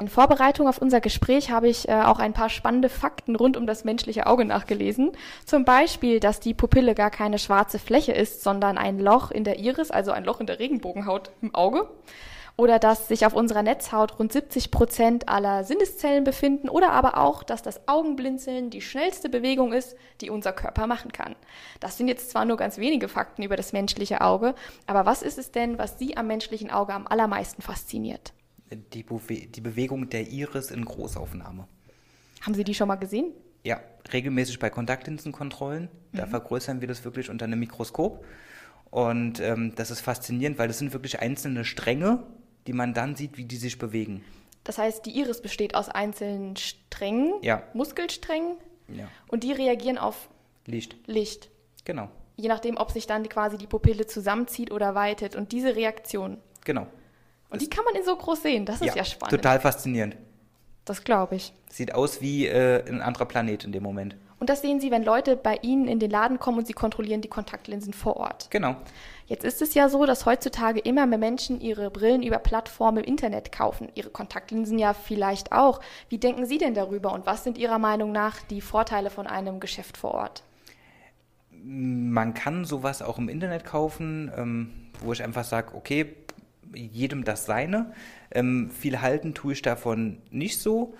In 0.00 0.08
Vorbereitung 0.08 0.66
auf 0.66 0.78
unser 0.78 1.02
Gespräch 1.02 1.50
habe 1.50 1.68
ich 1.68 1.86
äh, 1.86 1.92
auch 1.92 2.20
ein 2.20 2.32
paar 2.32 2.48
spannende 2.48 2.88
Fakten 2.88 3.36
rund 3.36 3.58
um 3.58 3.66
das 3.66 3.84
menschliche 3.84 4.26
Auge 4.26 4.46
nachgelesen. 4.46 5.12
Zum 5.44 5.66
Beispiel, 5.66 6.20
dass 6.20 6.40
die 6.40 6.54
Pupille 6.54 6.94
gar 6.94 7.10
keine 7.10 7.38
schwarze 7.38 7.78
Fläche 7.78 8.12
ist, 8.12 8.42
sondern 8.42 8.78
ein 8.78 8.98
Loch 8.98 9.30
in 9.30 9.44
der 9.44 9.58
Iris, 9.58 9.90
also 9.90 10.10
ein 10.12 10.24
Loch 10.24 10.40
in 10.40 10.46
der 10.46 10.58
Regenbogenhaut 10.58 11.30
im 11.42 11.54
Auge 11.54 11.86
oder 12.56 12.78
dass 12.78 13.08
sich 13.08 13.26
auf 13.26 13.34
unserer 13.34 13.62
Netzhaut 13.62 14.18
rund 14.18 14.32
70 14.32 14.70
Prozent 14.70 15.28
aller 15.28 15.64
Sinneszellen 15.64 16.24
befinden 16.24 16.70
oder 16.70 16.92
aber 16.92 17.18
auch, 17.18 17.42
dass 17.42 17.62
das 17.62 17.86
Augenblinzeln 17.86 18.70
die 18.70 18.80
schnellste 18.80 19.28
Bewegung 19.28 19.72
ist, 19.72 19.96
die 20.22 20.30
unser 20.30 20.52
Körper 20.52 20.86
machen 20.86 21.12
kann. 21.12 21.36
Das 21.78 21.98
sind 21.98 22.08
jetzt 22.08 22.30
zwar 22.30 22.46
nur 22.46 22.56
ganz 22.56 22.78
wenige 22.78 23.08
Fakten 23.08 23.42
über 23.42 23.56
das 23.56 23.74
menschliche 23.74 24.22
Auge, 24.22 24.54
aber 24.86 25.04
was 25.04 25.20
ist 25.20 25.38
es 25.38 25.52
denn, 25.52 25.78
was 25.78 25.98
Sie 25.98 26.16
am 26.16 26.26
menschlichen 26.26 26.70
Auge 26.70 26.94
am 26.94 27.06
allermeisten 27.06 27.60
fasziniert? 27.62 28.32
Die, 28.70 29.02
Bewe 29.02 29.46
die 29.46 29.60
Bewegung 29.60 30.08
der 30.08 30.28
Iris 30.28 30.70
in 30.70 30.84
Großaufnahme. 30.84 31.66
Haben 32.42 32.54
Sie 32.54 32.64
die 32.64 32.74
schon 32.74 32.88
mal 32.88 32.96
gesehen? 32.96 33.32
Ja, 33.64 33.80
regelmäßig 34.12 34.58
bei 34.58 34.70
Kontaktlinsenkontrollen. 34.70 35.88
Da 36.12 36.26
mhm. 36.26 36.30
vergrößern 36.30 36.80
wir 36.80 36.88
das 36.88 37.04
wirklich 37.04 37.30
unter 37.30 37.44
einem 37.44 37.60
Mikroskop. 37.60 38.24
Und 38.90 39.40
ähm, 39.40 39.74
das 39.76 39.90
ist 39.90 40.00
faszinierend, 40.00 40.58
weil 40.58 40.68
das 40.68 40.78
sind 40.78 40.92
wirklich 40.92 41.20
einzelne 41.20 41.64
Stränge, 41.64 42.22
die 42.66 42.72
man 42.72 42.94
dann 42.94 43.16
sieht, 43.16 43.36
wie 43.36 43.44
die 43.44 43.56
sich 43.56 43.78
bewegen. 43.78 44.24
Das 44.64 44.78
heißt, 44.78 45.06
die 45.06 45.18
Iris 45.18 45.40
besteht 45.40 45.74
aus 45.74 45.88
einzelnen 45.88 46.56
Strängen, 46.56 47.34
ja. 47.42 47.62
Muskelsträngen, 47.72 48.56
ja. 48.88 49.08
und 49.28 49.44
die 49.44 49.52
reagieren 49.52 49.98
auf 49.98 50.28
Licht. 50.66 50.96
Licht. 51.06 51.50
Genau. 51.84 52.10
Je 52.36 52.48
nachdem, 52.48 52.76
ob 52.76 52.90
sich 52.90 53.06
dann 53.06 53.28
quasi 53.28 53.58
die 53.58 53.66
Pupille 53.66 54.06
zusammenzieht 54.06 54.70
oder 54.70 54.94
weitet. 54.94 55.36
Und 55.36 55.52
diese 55.52 55.76
Reaktion. 55.76 56.38
Genau. 56.64 56.86
Und 57.50 57.60
die 57.62 57.68
kann 57.68 57.84
man 57.84 57.94
in 57.94 58.04
so 58.04 58.16
groß 58.16 58.42
sehen. 58.42 58.64
Das 58.64 58.80
ist 58.80 58.94
ja, 58.94 59.04
spannend. 59.04 59.30
Total 59.30 59.60
faszinierend. 59.60 60.16
Das 60.84 61.04
glaube 61.04 61.36
ich. 61.36 61.52
Sieht 61.68 61.94
aus 61.94 62.20
wie 62.20 62.46
äh, 62.46 62.82
ein 62.88 63.02
anderer 63.02 63.26
Planet 63.26 63.64
in 63.64 63.72
dem 63.72 63.82
Moment. 63.82 64.16
Und 64.40 64.48
das 64.48 64.62
sehen 64.62 64.80
Sie, 64.80 64.90
wenn 64.90 65.04
Leute 65.04 65.36
bei 65.36 65.58
Ihnen 65.60 65.86
in 65.86 65.98
den 65.98 66.10
Laden 66.10 66.38
kommen 66.38 66.58
und 66.58 66.66
Sie 66.66 66.72
kontrollieren 66.72 67.20
die 67.20 67.28
Kontaktlinsen 67.28 67.92
vor 67.92 68.16
Ort. 68.16 68.50
Genau. 68.50 68.74
Jetzt 69.26 69.44
ist 69.44 69.60
es 69.60 69.74
ja 69.74 69.90
so, 69.90 70.06
dass 70.06 70.24
heutzutage 70.24 70.80
immer 70.80 71.06
mehr 71.06 71.18
Menschen 71.18 71.60
ihre 71.60 71.90
Brillen 71.90 72.22
über 72.22 72.38
Plattformen 72.38 73.04
im 73.04 73.04
Internet 73.04 73.52
kaufen. 73.52 73.88
Ihre 73.94 74.08
Kontaktlinsen 74.08 74.78
ja 74.78 74.94
vielleicht 74.94 75.52
auch. 75.52 75.80
Wie 76.08 76.16
denken 76.16 76.46
Sie 76.46 76.56
denn 76.56 76.74
darüber 76.74 77.12
und 77.12 77.26
was 77.26 77.44
sind 77.44 77.58
Ihrer 77.58 77.78
Meinung 77.78 78.12
nach 78.12 78.40
die 78.40 78.62
Vorteile 78.62 79.10
von 79.10 79.26
einem 79.26 79.60
Geschäft 79.60 79.98
vor 79.98 80.14
Ort? 80.14 80.42
Man 81.52 82.32
kann 82.32 82.64
sowas 82.64 83.02
auch 83.02 83.18
im 83.18 83.28
Internet 83.28 83.66
kaufen, 83.66 84.32
ähm, 84.34 84.70
wo 85.00 85.12
ich 85.12 85.22
einfach 85.22 85.44
sage, 85.44 85.74
okay, 85.74 86.16
jedem 86.74 87.24
das 87.24 87.46
seine. 87.46 87.92
Ähm, 88.30 88.70
viel 88.70 89.00
halten 89.00 89.34
tue 89.34 89.52
ich 89.52 89.62
davon 89.62 90.22
nicht 90.30 90.60
so, 90.60 90.94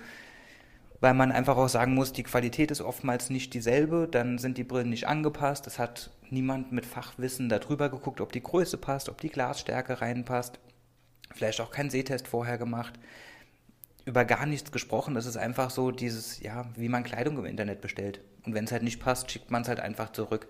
weil 0.99 1.13
man 1.13 1.31
einfach 1.31 1.57
auch 1.57 1.69
sagen 1.69 1.95
muss, 1.95 2.13
die 2.13 2.23
Qualität 2.23 2.71
ist 2.71 2.81
oftmals 2.81 3.29
nicht 3.29 3.53
dieselbe, 3.53 4.07
dann 4.09 4.37
sind 4.37 4.57
die 4.57 4.63
Brillen 4.63 4.89
nicht 4.89 5.07
angepasst. 5.07 5.67
Es 5.67 5.79
hat 5.79 6.11
niemand 6.29 6.71
mit 6.71 6.85
Fachwissen 6.85 7.49
darüber 7.49 7.89
geguckt, 7.89 8.21
ob 8.21 8.31
die 8.31 8.43
Größe 8.43 8.77
passt, 8.77 9.09
ob 9.09 9.19
die 9.19 9.29
Glasstärke 9.29 10.01
reinpasst. 10.01 10.59
Vielleicht 11.33 11.61
auch 11.61 11.71
keinen 11.71 11.89
Sehtest 11.89 12.27
vorher 12.27 12.57
gemacht. 12.57 12.93
Über 14.05 14.25
gar 14.25 14.45
nichts 14.45 14.71
gesprochen. 14.71 15.15
Es 15.15 15.25
ist 15.25 15.37
einfach 15.37 15.69
so 15.69 15.91
dieses, 15.91 16.39
ja, 16.39 16.65
wie 16.75 16.89
man 16.89 17.03
Kleidung 17.03 17.37
im 17.37 17.45
Internet 17.45 17.81
bestellt. 17.81 18.21
Und 18.45 18.53
wenn 18.53 18.65
es 18.65 18.71
halt 18.71 18.83
nicht 18.83 18.99
passt, 18.99 19.31
schickt 19.31 19.51
man 19.51 19.61
es 19.61 19.67
halt 19.67 19.79
einfach 19.79 20.11
zurück. 20.11 20.47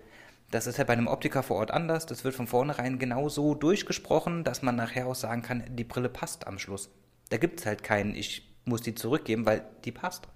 Das 0.52 0.66
ist 0.66 0.76
halt 0.76 0.86
bei 0.86 0.92
einem 0.92 1.06
Optiker 1.06 1.42
vor 1.42 1.56
Ort 1.56 1.70
anders. 1.70 2.04
Das 2.04 2.24
wird 2.24 2.34
von 2.34 2.46
vornherein 2.46 2.98
genau 2.98 3.30
so 3.30 3.54
durchgesprochen, 3.54 4.44
dass 4.44 4.60
man 4.60 4.76
nachher 4.76 5.06
auch 5.06 5.14
sagen 5.14 5.40
kann, 5.40 5.64
die 5.70 5.82
Brille 5.82 6.10
passt 6.10 6.46
am 6.46 6.58
Schluss. 6.58 6.90
Da 7.30 7.38
gibt 7.38 7.60
es 7.60 7.66
halt 7.66 7.82
keinen, 7.82 8.14
ich 8.14 8.54
muss 8.66 8.82
die 8.82 8.94
zurückgeben, 8.94 9.46
weil 9.46 9.64
die 9.86 9.92
passt. 9.92 10.28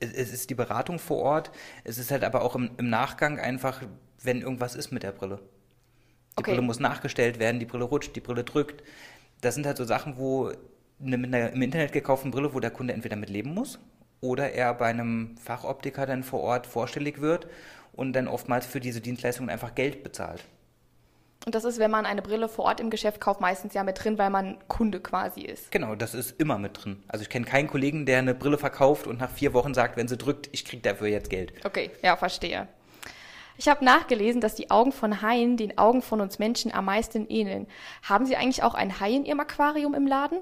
Es 0.00 0.32
ist 0.32 0.50
die 0.50 0.56
Beratung 0.56 0.98
vor 0.98 1.18
Ort. 1.18 1.52
Es 1.84 1.98
ist 1.98 2.10
halt 2.10 2.24
aber 2.24 2.42
auch 2.42 2.56
im, 2.56 2.72
im 2.78 2.90
Nachgang 2.90 3.38
einfach, 3.38 3.80
wenn 4.20 4.42
irgendwas 4.42 4.74
ist 4.74 4.90
mit 4.90 5.04
der 5.04 5.12
Brille. 5.12 5.36
Die 5.36 6.40
okay. 6.40 6.50
Brille 6.50 6.62
muss 6.62 6.80
nachgestellt 6.80 7.38
werden, 7.38 7.60
die 7.60 7.66
Brille 7.66 7.84
rutscht, 7.84 8.16
die 8.16 8.20
Brille 8.20 8.42
drückt. 8.42 8.82
Das 9.40 9.54
sind 9.54 9.66
halt 9.66 9.76
so 9.76 9.84
Sachen, 9.84 10.18
wo 10.18 10.50
eine, 11.00 11.16
mit 11.16 11.32
einer 11.32 11.52
im 11.52 11.62
Internet 11.62 11.92
gekauften 11.92 12.32
Brille, 12.32 12.54
wo 12.54 12.58
der 12.58 12.72
Kunde 12.72 12.92
entweder 12.92 13.14
mit 13.14 13.30
leben 13.30 13.54
muss 13.54 13.78
oder 14.20 14.52
er 14.52 14.74
bei 14.74 14.86
einem 14.86 15.36
Fachoptiker 15.38 16.06
dann 16.06 16.22
vor 16.22 16.40
Ort 16.40 16.66
vorstellig 16.66 17.20
wird 17.20 17.46
und 17.92 18.12
dann 18.12 18.28
oftmals 18.28 18.66
für 18.66 18.80
diese 18.80 19.00
Dienstleistungen 19.00 19.50
einfach 19.50 19.74
Geld 19.74 20.02
bezahlt. 20.02 20.44
Und 21.46 21.54
das 21.54 21.64
ist, 21.64 21.78
wenn 21.78 21.90
man 21.90 22.04
eine 22.04 22.20
Brille 22.20 22.48
vor 22.48 22.66
Ort 22.66 22.80
im 22.80 22.90
Geschäft 22.90 23.18
kauft, 23.20 23.40
meistens 23.40 23.72
ja 23.72 23.82
mit 23.82 24.02
drin, 24.02 24.18
weil 24.18 24.28
man 24.28 24.58
Kunde 24.68 25.00
quasi 25.00 25.40
ist. 25.40 25.70
Genau, 25.70 25.94
das 25.94 26.14
ist 26.14 26.38
immer 26.38 26.58
mit 26.58 26.84
drin. 26.84 27.02
Also 27.08 27.22
ich 27.22 27.30
kenne 27.30 27.46
keinen 27.46 27.66
Kollegen, 27.66 28.04
der 28.04 28.18
eine 28.18 28.34
Brille 28.34 28.58
verkauft 28.58 29.06
und 29.06 29.20
nach 29.20 29.30
vier 29.30 29.54
Wochen 29.54 29.72
sagt, 29.72 29.96
wenn 29.96 30.06
sie 30.06 30.18
drückt, 30.18 30.50
ich 30.52 30.66
kriege 30.66 30.82
dafür 30.82 31.08
jetzt 31.08 31.30
Geld. 31.30 31.54
Okay, 31.64 31.90
ja, 32.02 32.16
verstehe. 32.16 32.68
Ich 33.56 33.68
habe 33.68 33.84
nachgelesen, 33.84 34.40
dass 34.40 34.54
die 34.54 34.70
Augen 34.70 34.92
von 34.92 35.22
Haien 35.22 35.56
den 35.56 35.76
Augen 35.78 36.02
von 36.02 36.20
uns 36.20 36.38
Menschen 36.38 36.72
am 36.72 36.86
meisten 36.86 37.26
ähneln. 37.28 37.66
Haben 38.02 38.26
Sie 38.26 38.36
eigentlich 38.36 38.62
auch 38.62 38.74
ein 38.74 39.00
Hai 39.00 39.12
in 39.12 39.24
Ihrem 39.24 39.40
Aquarium 39.40 39.94
im 39.94 40.06
Laden? 40.06 40.38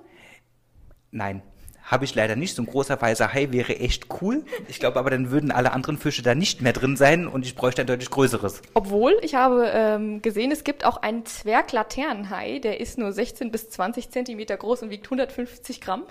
Nein. 1.11 1.43
Habe 1.89 2.05
ich 2.05 2.15
leider 2.15 2.37
nicht. 2.37 2.55
So 2.55 2.63
ein 2.63 2.67
großer 2.67 3.01
weißer 3.01 3.33
Hai 3.33 3.49
wäre 3.51 3.79
echt 3.79 4.09
cool. 4.21 4.45
Ich 4.69 4.79
glaube 4.79 4.99
aber, 4.99 5.09
dann 5.09 5.31
würden 5.31 5.51
alle 5.51 5.73
anderen 5.73 5.97
Fische 5.97 6.23
da 6.23 6.35
nicht 6.35 6.61
mehr 6.61 6.75
drin 6.75 6.97
sein 6.97 7.27
und 7.27 7.47
ich 7.47 7.55
bräuchte 7.55 7.81
ein 7.81 7.87
deutlich 7.87 8.11
größeres. 8.11 8.61
Obwohl, 8.75 9.17
ich 9.23 9.35
habe 9.35 9.71
ähm, 9.73 10.21
gesehen, 10.21 10.53
es 10.53 10.65
gibt 10.65 10.85
auch 10.85 10.99
einen 10.99 11.25
Zwerglaternenhai, 11.25 12.59
der 12.59 12.79
ist 12.81 12.99
nur 12.99 13.11
16 13.13 13.51
bis 13.51 13.71
20 13.71 14.11
Zentimeter 14.11 14.59
groß 14.59 14.83
und 14.83 14.91
wiegt 14.91 15.07
150 15.07 15.81
Gramm. 15.81 16.05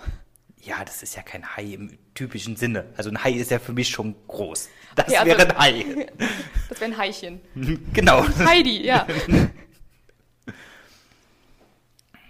Ja, 0.60 0.84
das 0.84 1.04
ist 1.04 1.14
ja 1.14 1.22
kein 1.22 1.56
Hai 1.56 1.74
im 1.74 1.96
typischen 2.14 2.56
Sinne. 2.56 2.86
Also 2.96 3.10
ein 3.10 3.22
Hai 3.22 3.32
ist 3.32 3.52
ja 3.52 3.60
für 3.60 3.72
mich 3.72 3.88
schon 3.88 4.16
groß. 4.26 4.68
Das 4.96 5.06
okay, 5.06 5.16
also, 5.18 5.30
wäre 5.30 5.50
ein 5.50 5.58
Hai. 5.58 6.06
Das 6.68 6.80
wäre 6.80 6.90
ein 6.90 6.98
Haischen. 6.98 7.40
Genau. 7.94 8.26
Heidi, 8.44 8.84
ja. 8.84 9.06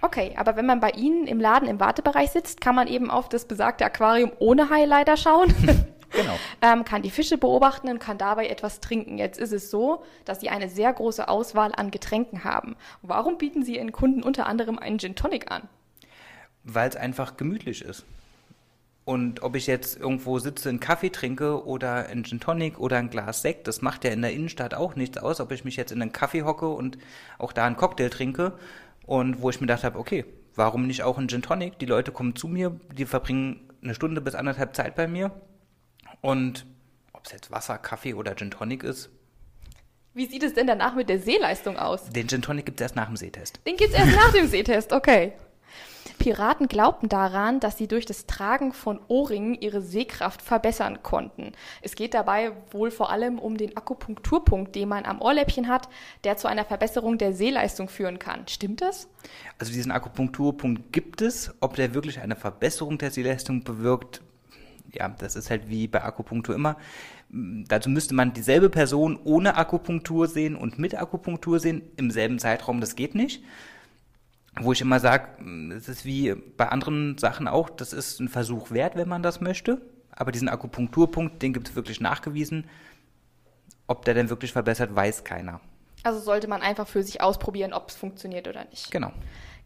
Okay, 0.00 0.34
aber 0.36 0.56
wenn 0.56 0.66
man 0.66 0.80
bei 0.80 0.90
Ihnen 0.90 1.26
im 1.26 1.40
Laden 1.40 1.68
im 1.68 1.80
Wartebereich 1.80 2.30
sitzt, 2.30 2.60
kann 2.60 2.74
man 2.74 2.86
eben 2.86 3.10
auf 3.10 3.28
das 3.28 3.46
besagte 3.46 3.84
Aquarium 3.84 4.32
ohne 4.38 4.70
Highlighter 4.70 5.16
schauen. 5.16 5.54
Genau. 6.10 6.38
ähm, 6.62 6.84
kann 6.84 7.02
die 7.02 7.10
Fische 7.10 7.38
beobachten 7.38 7.88
und 7.88 7.98
kann 7.98 8.18
dabei 8.18 8.48
etwas 8.48 8.80
trinken. 8.80 9.18
Jetzt 9.18 9.38
ist 9.38 9.52
es 9.52 9.70
so, 9.70 10.02
dass 10.24 10.40
Sie 10.40 10.48
eine 10.48 10.68
sehr 10.68 10.92
große 10.92 11.28
Auswahl 11.28 11.72
an 11.74 11.90
Getränken 11.90 12.44
haben. 12.44 12.76
Warum 13.02 13.38
bieten 13.38 13.62
Sie 13.62 13.76
Ihren 13.76 13.92
Kunden 13.92 14.22
unter 14.22 14.46
anderem 14.46 14.78
einen 14.78 14.98
Gin 14.98 15.16
Tonic 15.16 15.50
an? 15.50 15.68
Weil 16.64 16.88
es 16.88 16.96
einfach 16.96 17.36
gemütlich 17.36 17.82
ist. 17.82 18.04
Und 19.04 19.42
ob 19.42 19.56
ich 19.56 19.66
jetzt 19.66 19.98
irgendwo 19.98 20.38
sitze, 20.38 20.68
einen 20.68 20.80
Kaffee 20.80 21.08
trinke 21.08 21.64
oder 21.64 22.08
einen 22.08 22.24
Gin 22.24 22.40
Tonic 22.40 22.78
oder 22.78 22.98
ein 22.98 23.08
Glas 23.08 23.40
Sekt, 23.40 23.66
das 23.66 23.80
macht 23.80 24.04
ja 24.04 24.10
in 24.10 24.20
der 24.20 24.32
Innenstadt 24.32 24.74
auch 24.74 24.96
nichts 24.96 25.16
aus, 25.16 25.40
ob 25.40 25.50
ich 25.50 25.64
mich 25.64 25.76
jetzt 25.76 25.92
in 25.92 26.02
einen 26.02 26.12
Kaffee 26.12 26.42
hocke 26.42 26.68
und 26.68 26.98
auch 27.38 27.52
da 27.52 27.64
einen 27.64 27.76
Cocktail 27.76 28.10
trinke 28.10 28.52
und 29.08 29.40
wo 29.40 29.48
ich 29.48 29.56
mir 29.58 29.66
gedacht 29.66 29.84
habe, 29.84 29.98
okay, 29.98 30.26
warum 30.54 30.86
nicht 30.86 31.02
auch 31.02 31.16
ein 31.16 31.28
Gin 31.28 31.40
Tonic? 31.40 31.78
Die 31.78 31.86
Leute 31.86 32.12
kommen 32.12 32.36
zu 32.36 32.46
mir, 32.46 32.78
die 32.92 33.06
verbringen 33.06 33.66
eine 33.82 33.94
Stunde 33.94 34.20
bis 34.20 34.34
anderthalb 34.34 34.76
Zeit 34.76 34.94
bei 34.96 35.08
mir. 35.08 35.32
Und 36.20 36.66
ob 37.14 37.24
es 37.24 37.32
jetzt 37.32 37.50
Wasser, 37.50 37.78
Kaffee 37.78 38.12
oder 38.12 38.36
Gin 38.36 38.50
Tonic 38.50 38.84
ist. 38.84 39.08
Wie 40.12 40.26
sieht 40.26 40.42
es 40.42 40.52
denn 40.52 40.66
danach 40.66 40.94
mit 40.94 41.08
der 41.08 41.20
Sehleistung 41.20 41.78
aus? 41.78 42.10
Den 42.10 42.28
Gin 42.28 42.42
Tonic 42.42 42.66
gibt 42.66 42.80
es 42.80 42.84
erst 42.84 42.96
nach 42.96 43.06
dem 43.06 43.16
Sehtest. 43.16 43.60
Den 43.66 43.76
gibt 43.76 43.94
es 43.94 43.98
erst 43.98 44.14
nach 44.14 44.32
dem 44.32 44.46
Sehtest, 44.50 44.92
okay. 44.92 45.32
Piraten 46.28 46.68
glaubten 46.68 47.08
daran, 47.08 47.58
dass 47.58 47.78
sie 47.78 47.88
durch 47.88 48.04
das 48.04 48.26
Tragen 48.26 48.74
von 48.74 49.00
Ohrringen 49.08 49.54
ihre 49.54 49.80
Sehkraft 49.80 50.42
verbessern 50.42 51.02
konnten. 51.02 51.52
Es 51.80 51.94
geht 51.94 52.12
dabei 52.12 52.52
wohl 52.70 52.90
vor 52.90 53.08
allem 53.08 53.38
um 53.38 53.56
den 53.56 53.74
Akupunkturpunkt, 53.78 54.74
den 54.74 54.90
man 54.90 55.06
am 55.06 55.22
Ohrläppchen 55.22 55.68
hat, 55.68 55.88
der 56.24 56.36
zu 56.36 56.46
einer 56.46 56.66
Verbesserung 56.66 57.16
der 57.16 57.32
Sehleistung 57.32 57.88
führen 57.88 58.18
kann. 58.18 58.46
Stimmt 58.46 58.82
das? 58.82 59.08
Also 59.58 59.72
diesen 59.72 59.90
Akupunkturpunkt 59.90 60.92
gibt 60.92 61.22
es. 61.22 61.54
Ob 61.60 61.76
der 61.76 61.94
wirklich 61.94 62.20
eine 62.20 62.36
Verbesserung 62.36 62.98
der 62.98 63.10
Sehleistung 63.10 63.64
bewirkt, 63.64 64.20
ja, 64.92 65.08
das 65.08 65.34
ist 65.34 65.48
halt 65.48 65.70
wie 65.70 65.88
bei 65.88 66.04
Akupunktur 66.04 66.54
immer. 66.54 66.76
Dazu 67.30 67.88
müsste 67.88 68.12
man 68.12 68.34
dieselbe 68.34 68.68
Person 68.68 69.18
ohne 69.24 69.56
Akupunktur 69.56 70.26
sehen 70.26 70.56
und 70.56 70.78
mit 70.78 70.94
Akupunktur 70.94 71.58
sehen 71.58 71.80
im 71.96 72.10
selben 72.10 72.38
Zeitraum. 72.38 72.82
Das 72.82 72.96
geht 72.96 73.14
nicht 73.14 73.42
wo 74.60 74.72
ich 74.72 74.80
immer 74.80 75.00
sage, 75.00 75.28
es 75.76 75.88
ist 75.88 76.04
wie 76.04 76.34
bei 76.34 76.68
anderen 76.68 77.18
Sachen 77.18 77.48
auch, 77.48 77.70
das 77.70 77.92
ist 77.92 78.20
ein 78.20 78.28
Versuch 78.28 78.70
wert, 78.70 78.96
wenn 78.96 79.08
man 79.08 79.22
das 79.22 79.40
möchte. 79.40 79.80
Aber 80.10 80.32
diesen 80.32 80.48
Akupunkturpunkt, 80.48 81.42
den 81.42 81.52
gibt 81.52 81.68
es 81.68 81.76
wirklich 81.76 82.00
nachgewiesen. 82.00 82.66
Ob 83.86 84.04
der 84.04 84.14
denn 84.14 84.30
wirklich 84.30 84.52
verbessert, 84.52 84.94
weiß 84.94 85.24
keiner. 85.24 85.60
Also 86.02 86.20
sollte 86.20 86.48
man 86.48 86.62
einfach 86.62 86.86
für 86.86 87.02
sich 87.02 87.20
ausprobieren, 87.20 87.72
ob 87.72 87.88
es 87.88 87.96
funktioniert 87.96 88.48
oder 88.48 88.64
nicht. 88.64 88.90
Genau. 88.90 89.12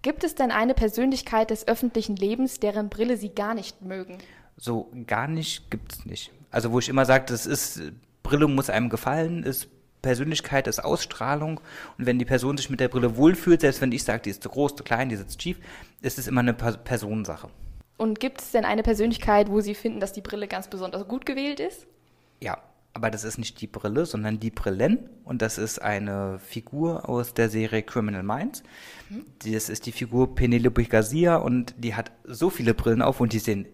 Gibt 0.03 0.25
es 0.25 0.35
denn 0.35 0.51
eine 0.51 0.75
Persönlichkeit 0.75 1.51
des 1.51 1.69
öffentlichen 1.69 2.17
Lebens, 2.17 2.59
deren 2.59 2.89
Brille 2.89 3.17
Sie 3.17 3.31
gar 3.31 3.55
nicht 3.55 3.83
mögen? 3.83 4.19
So 4.57 4.91
gar 5.07 5.29
nicht 5.29 5.71
gibt 5.71 5.93
es 5.93 6.05
nicht. 6.05 6.33
Also 6.51 6.73
wo 6.73 6.79
ich 6.79 6.89
immer 6.89 7.07
sage, 7.07 7.25
das 7.29 7.47
ist, 7.47 7.81
Brille 8.23 8.49
muss 8.49 8.69
einem 8.69 8.91
gefallen, 8.91 9.43
ist 9.43 9.69
Persönlichkeit 10.03 10.67
ist 10.67 10.85
Ausstrahlung 10.85 11.61
und 11.97 12.07
wenn 12.07 12.19
die 12.19 12.25
Person 12.25 12.57
sich 12.57 12.69
mit 12.69 12.81
der 12.81 12.89
Brille 12.89 13.17
wohlfühlt, 13.17 13.61
selbst 13.61 13.81
wenn 13.81 13.93
ich 13.93 14.05
sage, 14.05 14.23
die 14.23 14.31
ist 14.31 14.43
zu 14.43 14.49
groß, 14.49 14.77
zu 14.77 14.85
klein, 14.85 15.09
die 15.09 15.17
sitzt 15.17 15.41
schief, 15.41 15.59
ist 16.03 16.19
es 16.19 16.27
immer 16.27 16.41
eine 16.41 16.55
Personensache. 16.55 17.49
Und 17.97 18.19
gibt 18.19 18.41
es 18.41 18.51
denn 18.51 18.65
eine 18.65 18.83
Persönlichkeit, 18.83 19.49
wo 19.49 19.61
Sie 19.61 19.75
finden, 19.75 20.01
dass 20.01 20.13
die 20.13 20.23
Brille 20.23 20.49
ganz 20.49 20.69
besonders 20.69 21.07
gut 21.07 21.25
gewählt 21.25 21.61
ist? 21.61 21.87
Ja, 22.41 22.59
aber 22.95 23.11
das 23.11 23.25
ist 23.25 23.39
nicht 23.39 23.61
die 23.61 23.67
Brille, 23.67 24.05
sondern 24.05 24.39
die 24.39 24.51
Brillen 24.51 25.09
und 25.25 25.41
das 25.41 25.57
ist 25.57 25.81
eine 25.81 26.39
Figur 26.41 27.09
aus 27.09 27.33
der 27.33 27.49
Serie 27.49 27.83
Criminal 27.83 28.23
Minds. 28.23 28.63
Mhm. 29.09 29.25
Das 29.51 29.69
ist 29.69 29.87
die 29.87 29.93
Figur 29.93 30.35
Penelope 30.35 30.85
Garcia 30.85 31.37
und 31.37 31.75
die 31.79 31.95
hat 31.95 32.11
so 32.25 32.51
viele 32.51 32.75
Brillen 32.75 33.01
auf 33.01 33.21
und 33.21 33.33
die 33.33 33.39
sehen 33.39 33.67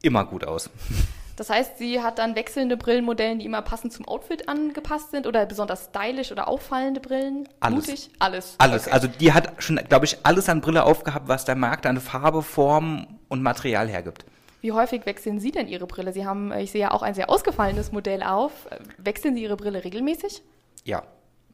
immer 0.00 0.24
gut 0.24 0.44
aus. 0.44 0.70
Das 1.36 1.48
heißt, 1.50 1.78
sie 1.78 2.02
hat 2.02 2.18
dann 2.18 2.34
wechselnde 2.34 2.76
Brillenmodellen, 2.76 3.38
die 3.38 3.46
immer 3.46 3.62
passend 3.62 3.92
zum 3.92 4.06
Outfit 4.06 4.48
angepasst 4.48 5.10
sind 5.12 5.26
oder 5.26 5.46
besonders 5.46 5.86
stylisch 5.86 6.30
oder 6.30 6.46
auffallende 6.48 7.00
Brillen? 7.00 7.48
Alles. 7.60 7.86
Mutig? 7.86 8.10
Alles. 8.18 8.54
Alles. 8.58 8.86
Okay. 8.86 8.94
Also 8.94 9.08
die 9.08 9.32
hat 9.32 9.62
schon, 9.62 9.76
glaube 9.88 10.04
ich, 10.04 10.18
alles 10.24 10.48
an 10.48 10.60
Brille 10.60 10.84
aufgehabt, 10.84 11.28
was 11.28 11.44
der 11.44 11.56
Markt 11.56 11.86
an 11.86 12.00
Farbe, 12.00 12.42
Form 12.42 13.06
und 13.28 13.42
Material 13.42 13.88
hergibt. 13.88 14.24
Wie 14.60 14.72
häufig 14.72 15.06
wechseln 15.06 15.40
Sie 15.40 15.50
denn 15.50 15.66
Ihre 15.66 15.86
Brille? 15.86 16.12
Sie 16.12 16.24
haben, 16.24 16.52
ich 16.52 16.70
sehe 16.70 16.82
ja 16.82 16.90
auch 16.92 17.02
ein 17.02 17.14
sehr 17.14 17.30
ausgefallenes 17.30 17.90
Modell 17.90 18.22
auf. 18.22 18.52
Wechseln 18.98 19.34
Sie 19.34 19.42
Ihre 19.42 19.56
Brille 19.56 19.82
regelmäßig? 19.82 20.42
Ja. 20.84 21.02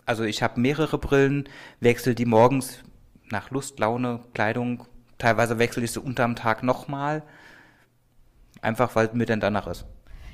Also 0.05 0.25
ich 0.25 0.43
habe 0.43 0.61
mehrere 0.61 0.99
Brillen, 0.99 1.49
wechsle 1.81 2.15
die 2.15 2.25
morgens 2.25 2.79
nach 3.31 3.51
Lust, 3.51 3.79
Laune, 3.79 4.21
Kleidung. 4.35 4.85
Teilweise 5.19 5.59
wechsle 5.59 5.85
ich 5.85 5.93
sie 5.93 6.01
unterm 6.01 6.37
Tag 6.37 6.63
nochmal. 6.63 7.23
Einfach 8.63 8.95
weil 8.97 9.11
mir 9.13 9.27
denn 9.27 9.41
danach 9.41 9.67
ist. 9.67 9.85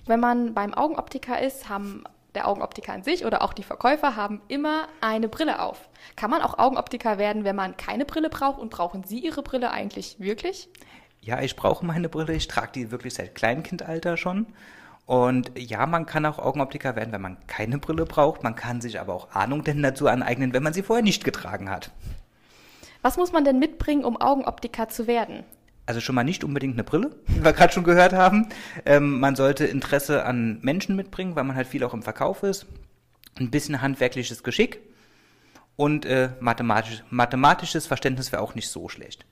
Wenn 0.06 0.20
man 0.20 0.54
beim 0.54 0.74
Augenoptiker 0.74 1.40
ist, 1.40 1.68
haben 1.68 2.04
der 2.34 2.48
Augenoptiker 2.48 2.92
an 2.92 3.02
sich 3.02 3.24
oder 3.24 3.42
auch 3.42 3.52
die 3.52 3.62
Verkäufer 3.62 4.16
haben 4.16 4.42
immer 4.48 4.88
eine 5.00 5.28
Brille 5.28 5.60
auf. 5.60 5.88
Kann 6.16 6.30
man 6.30 6.42
auch 6.42 6.58
Augenoptiker 6.58 7.18
werden, 7.18 7.44
wenn 7.44 7.56
man 7.56 7.76
keine 7.76 8.04
Brille 8.04 8.28
braucht? 8.28 8.58
Und 8.58 8.70
brauchen 8.70 9.04
Sie 9.04 9.20
Ihre 9.20 9.42
Brille 9.42 9.70
eigentlich 9.70 10.18
wirklich? 10.18 10.68
Ja, 11.20 11.40
ich 11.40 11.56
brauche 11.56 11.86
meine 11.86 12.08
Brille. 12.08 12.34
Ich 12.34 12.48
trage 12.48 12.72
die 12.74 12.90
wirklich 12.90 13.14
seit 13.14 13.34
Kleinkindalter 13.34 14.16
schon. 14.16 14.46
Und 15.06 15.52
ja, 15.56 15.86
man 15.86 16.06
kann 16.06 16.26
auch 16.26 16.38
Augenoptiker 16.38 16.96
werden, 16.96 17.12
wenn 17.12 17.20
man 17.20 17.36
keine 17.46 17.78
Brille 17.78 18.04
braucht. 18.04 18.42
Man 18.42 18.54
kann 18.54 18.80
sich 18.80 19.00
aber 19.00 19.14
auch 19.14 19.30
Ahnung 19.32 19.62
denn 19.64 19.82
dazu 19.82 20.08
aneignen, 20.08 20.52
wenn 20.52 20.62
man 20.62 20.72
sie 20.72 20.82
vorher 20.82 21.02
nicht 21.02 21.24
getragen 21.24 21.70
hat. 21.70 21.90
Was 23.02 23.16
muss 23.18 23.32
man 23.32 23.44
denn 23.44 23.58
mitbringen, 23.58 24.04
um 24.04 24.18
Augenoptiker 24.18 24.88
zu 24.88 25.06
werden? 25.06 25.44
Also 25.86 26.00
schon 26.00 26.14
mal 26.14 26.24
nicht 26.24 26.44
unbedingt 26.44 26.74
eine 26.74 26.84
Brille, 26.84 27.10
wie 27.26 27.44
wir 27.44 27.52
gerade 27.52 27.72
schon 27.72 27.84
gehört 27.84 28.12
haben. 28.12 28.48
Ähm, 28.86 29.20
man 29.20 29.36
sollte 29.36 29.66
Interesse 29.66 30.24
an 30.24 30.58
Menschen 30.62 30.96
mitbringen, 30.96 31.36
weil 31.36 31.44
man 31.44 31.56
halt 31.56 31.66
viel 31.66 31.84
auch 31.84 31.94
im 31.94 32.02
Verkauf 32.02 32.42
ist. 32.42 32.66
Ein 33.38 33.50
bisschen 33.50 33.82
handwerkliches 33.82 34.42
Geschick 34.42 34.80
und 35.76 36.06
äh, 36.06 36.30
mathematisch, 36.40 37.02
mathematisches 37.10 37.86
Verständnis 37.86 38.32
wäre 38.32 38.42
auch 38.42 38.54
nicht 38.54 38.68
so 38.68 38.88
schlecht. 38.88 39.26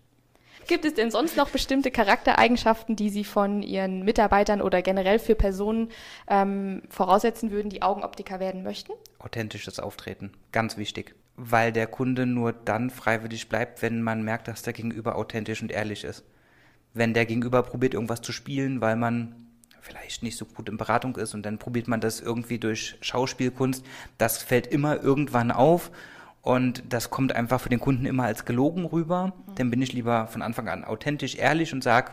Gibt 0.68 0.84
es 0.84 0.94
denn 0.94 1.10
sonst 1.10 1.36
noch 1.36 1.50
bestimmte 1.50 1.90
Charaktereigenschaften, 1.90 2.94
die 2.94 3.10
Sie 3.10 3.24
von 3.24 3.62
Ihren 3.62 4.04
Mitarbeitern 4.04 4.62
oder 4.62 4.80
generell 4.80 5.18
für 5.18 5.34
Personen 5.34 5.88
ähm, 6.28 6.82
voraussetzen 6.88 7.50
würden, 7.50 7.68
die 7.68 7.82
Augenoptiker 7.82 8.38
werden 8.38 8.62
möchten? 8.62 8.92
Authentisches 9.18 9.80
Auftreten, 9.80 10.32
ganz 10.52 10.76
wichtig. 10.76 11.16
Weil 11.34 11.72
der 11.72 11.88
Kunde 11.88 12.26
nur 12.26 12.52
dann 12.52 12.90
freiwillig 12.90 13.48
bleibt, 13.48 13.82
wenn 13.82 14.02
man 14.02 14.22
merkt, 14.22 14.48
dass 14.48 14.62
der 14.62 14.72
Gegenüber 14.72 15.16
authentisch 15.16 15.62
und 15.62 15.72
ehrlich 15.72 16.04
ist. 16.04 16.24
Wenn 16.94 17.14
der 17.14 17.26
Gegenüber 17.26 17.62
probiert, 17.62 17.94
irgendwas 17.94 18.20
zu 18.20 18.32
spielen, 18.32 18.80
weil 18.80 18.96
man 18.96 19.34
vielleicht 19.80 20.22
nicht 20.22 20.36
so 20.36 20.44
gut 20.44 20.68
in 20.68 20.76
Beratung 20.76 21.16
ist 21.16 21.34
und 21.34 21.44
dann 21.44 21.58
probiert 21.58 21.88
man 21.88 22.00
das 22.00 22.20
irgendwie 22.20 22.58
durch 22.58 22.96
Schauspielkunst, 23.00 23.84
das 24.18 24.42
fällt 24.42 24.66
immer 24.68 25.02
irgendwann 25.02 25.50
auf 25.50 25.90
und 26.42 26.82
das 26.88 27.10
kommt 27.10 27.34
einfach 27.34 27.60
für 27.60 27.68
den 27.68 27.80
Kunden 27.80 28.06
immer 28.06 28.24
als 28.24 28.44
gelogen 28.44 28.84
rüber. 28.84 29.28
Mhm. 29.28 29.54
Dann 29.56 29.70
bin 29.70 29.82
ich 29.82 29.92
lieber 29.92 30.26
von 30.28 30.42
Anfang 30.42 30.68
an 30.68 30.84
authentisch, 30.84 31.36
ehrlich 31.36 31.72
und 31.72 31.82
sage, 31.82 32.12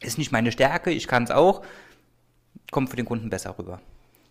ist 0.00 0.18
nicht 0.18 0.32
meine 0.32 0.52
Stärke, 0.52 0.90
ich 0.90 1.08
kann 1.08 1.24
es 1.24 1.30
auch, 1.30 1.62
kommt 2.70 2.90
für 2.90 2.96
den 2.96 3.06
Kunden 3.06 3.30
besser 3.30 3.58
rüber. 3.58 3.80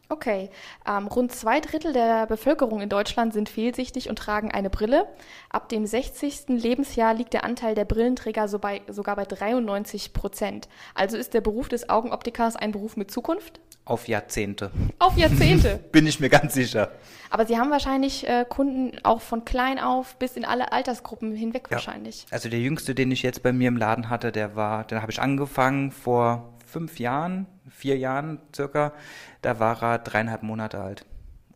Okay, 0.09 0.49
ähm, 0.87 1.07
rund 1.07 1.33
zwei 1.33 1.59
Drittel 1.59 1.91
der 1.91 2.27
Bevölkerung 2.27 2.79
in 2.79 2.87
Deutschland 2.87 3.33
sind 3.33 3.49
fehlsichtig 3.49 4.09
und 4.09 4.17
tragen 4.17 4.51
eine 4.51 4.69
Brille. 4.69 5.05
Ab 5.49 5.67
dem 5.67 5.85
60. 5.85 6.45
Lebensjahr 6.47 7.13
liegt 7.13 7.33
der 7.33 7.43
Anteil 7.43 7.75
der 7.75 7.83
Brillenträger 7.83 8.47
so 8.47 8.57
bei, 8.57 8.81
sogar 8.87 9.17
bei 9.17 9.25
93 9.25 10.13
Prozent. 10.13 10.69
Also 10.95 11.17
ist 11.17 11.33
der 11.33 11.41
Beruf 11.41 11.67
des 11.67 11.89
Augenoptikers 11.89 12.55
ein 12.55 12.71
Beruf 12.71 12.95
mit 12.95 13.11
Zukunft? 13.11 13.59
Auf 13.83 14.07
Jahrzehnte. 14.07 14.71
Auf 14.99 15.17
Jahrzehnte? 15.17 15.79
Bin 15.91 16.07
ich 16.07 16.19
mir 16.19 16.29
ganz 16.29 16.53
sicher. 16.53 16.91
Aber 17.29 17.45
Sie 17.45 17.57
haben 17.57 17.71
wahrscheinlich 17.71 18.27
äh, 18.27 18.45
Kunden 18.47 18.97
auch 19.03 19.21
von 19.21 19.43
klein 19.43 19.79
auf 19.79 20.15
bis 20.17 20.37
in 20.37 20.45
alle 20.45 20.71
Altersgruppen 20.71 21.33
hinweg 21.33 21.67
ja. 21.69 21.75
wahrscheinlich. 21.75 22.25
Also 22.31 22.47
der 22.47 22.59
jüngste, 22.59 22.95
den 22.95 23.11
ich 23.11 23.23
jetzt 23.23 23.43
bei 23.43 23.51
mir 23.51 23.67
im 23.67 23.77
Laden 23.77 24.09
hatte, 24.09 24.31
der 24.31 24.55
war, 24.55 24.85
den 24.85 25.01
habe 25.01 25.11
ich 25.11 25.21
angefangen 25.21 25.91
vor 25.91 26.53
fünf 26.67 26.99
Jahren, 26.99 27.47
vier 27.69 27.97
Jahren 27.97 28.39
circa. 28.55 28.93
Da 29.41 29.59
war 29.59 29.81
er 29.81 29.99
dreieinhalb 29.99 30.43
Monate 30.43 30.79
alt. 30.79 31.05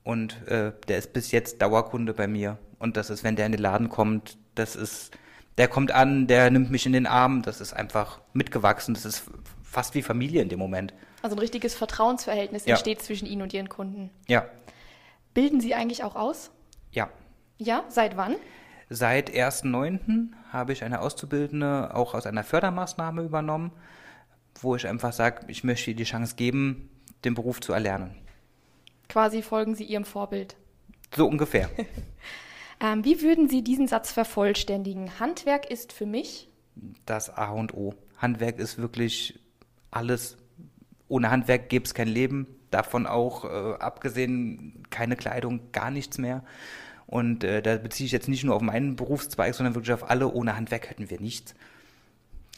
Und 0.03 0.48
äh, 0.48 0.74
der 0.88 0.98
ist 0.98 1.13
bis 1.13 1.32
jetzt 1.32 1.62
Dauerkunde 1.62 2.13
bei 2.13 2.27
mir. 2.27 2.58
Und 2.80 2.98
das 2.98 3.10
ist, 3.10 3.24
wenn 3.24 3.36
der 3.36 3.46
in 3.46 3.51
den 3.51 3.62
Laden 3.62 3.89
kommt, 3.89 4.38
das 4.56 4.75
ist, 4.75 5.12
der 5.58 5.68
kommt 5.68 5.91
an, 5.91 6.25
der 6.27 6.50
nimmt 6.50 6.72
mich 6.72 6.86
in 6.86 6.94
den 6.94 7.06
Arm, 7.06 7.44
das 7.44 7.62
ist 7.62 7.74
einfach 7.74 8.20
mitgewachsen, 8.34 8.96
das 8.96 9.06
ist 9.06 9.24
fast 9.63 9.94
wie 9.94 10.01
Familie 10.01 10.41
in 10.41 10.50
dem 10.50 10.60
Moment. 10.60 10.94
Also 11.22 11.36
ein 11.36 11.39
richtiges 11.39 11.75
Vertrauensverhältnis 11.75 12.65
ja. 12.65 12.72
entsteht 12.72 13.01
zwischen 13.01 13.27
Ihnen 13.27 13.44
und 13.44 13.53
Ihren 13.53 13.70
Kunden. 13.70 14.10
Ja. 14.27 14.46
Bilden 15.34 15.62
Sie 15.62 15.75
eigentlich 15.75 16.03
auch 16.03 16.15
aus? 16.15 16.51
Ja. 16.91 17.10
Ja, 17.58 17.84
seit 17.89 18.18
wann? 18.18 18.36
Seit 18.89 19.30
1.9. 19.30 20.32
habe 20.51 20.74
ich 20.74 20.84
eine 20.84 21.00
Auszubildende 21.00 21.96
auch 21.96 22.13
aus 22.13 22.25
einer 22.25 22.44
Fördermaßnahme 22.44 23.22
übernommen, 23.22 23.72
wo 24.60 24.75
ich 24.75 24.88
einfach 24.88 25.13
sage, 25.13 25.46
ich 25.48 25.63
möchte 25.63 25.91
ihr 25.91 25.96
die 25.96 26.03
Chance 26.03 26.36
geben, 26.36 26.89
den 27.24 27.34
Beruf 27.34 27.62
zu 27.62 27.74
erlernen. 27.74 28.15
Quasi 29.10 29.41
folgen 29.41 29.75
Sie 29.75 29.84
Ihrem 29.84 30.05
Vorbild. 30.05 30.56
So 31.15 31.28
ungefähr. 31.28 31.69
ähm, 32.80 33.04
wie 33.04 33.21
würden 33.21 33.49
Sie 33.49 33.63
diesen 33.63 33.88
Satz 33.88 34.12
vervollständigen? 34.12 35.19
Handwerk 35.19 35.69
ist 35.69 35.91
für 35.91 36.06
mich? 36.06 36.49
Das 37.06 37.30
A 37.30 37.52
und 37.52 37.73
O. 37.73 37.93
Handwerk 38.17 38.60
ist 38.60 38.78
wirklich 38.78 39.39
alles. 39.89 40.38
Ohne 41.08 41.30
Handwerk 41.30 41.69
gäbe 41.69 41.86
es 41.86 41.93
kein 41.93 42.08
Leben. 42.08 42.47
Davon 42.69 43.06
auch 43.06 43.43
äh, 43.43 43.73
abgesehen 43.80 44.84
keine 44.89 45.17
Kleidung, 45.17 45.71
gar 45.73 45.91
nichts 45.91 46.17
mehr. 46.17 46.43
Und 47.06 47.43
äh, 47.43 47.62
da 47.62 47.76
beziehe 47.76 48.06
ich 48.06 48.13
jetzt 48.13 48.30
nicht 48.30 48.45
nur 48.45 48.56
auf 48.56 48.62
meinen 48.62 48.95
Berufszweig, 48.95 49.54
sondern 49.54 49.76
wirklich 49.76 49.91
auf 49.91 50.10
alle. 50.10 50.32
Ohne 50.32 50.56
Handwerk 50.56 50.89
hätten 50.89 51.10
wir 51.10 51.19
nichts. 51.19 51.54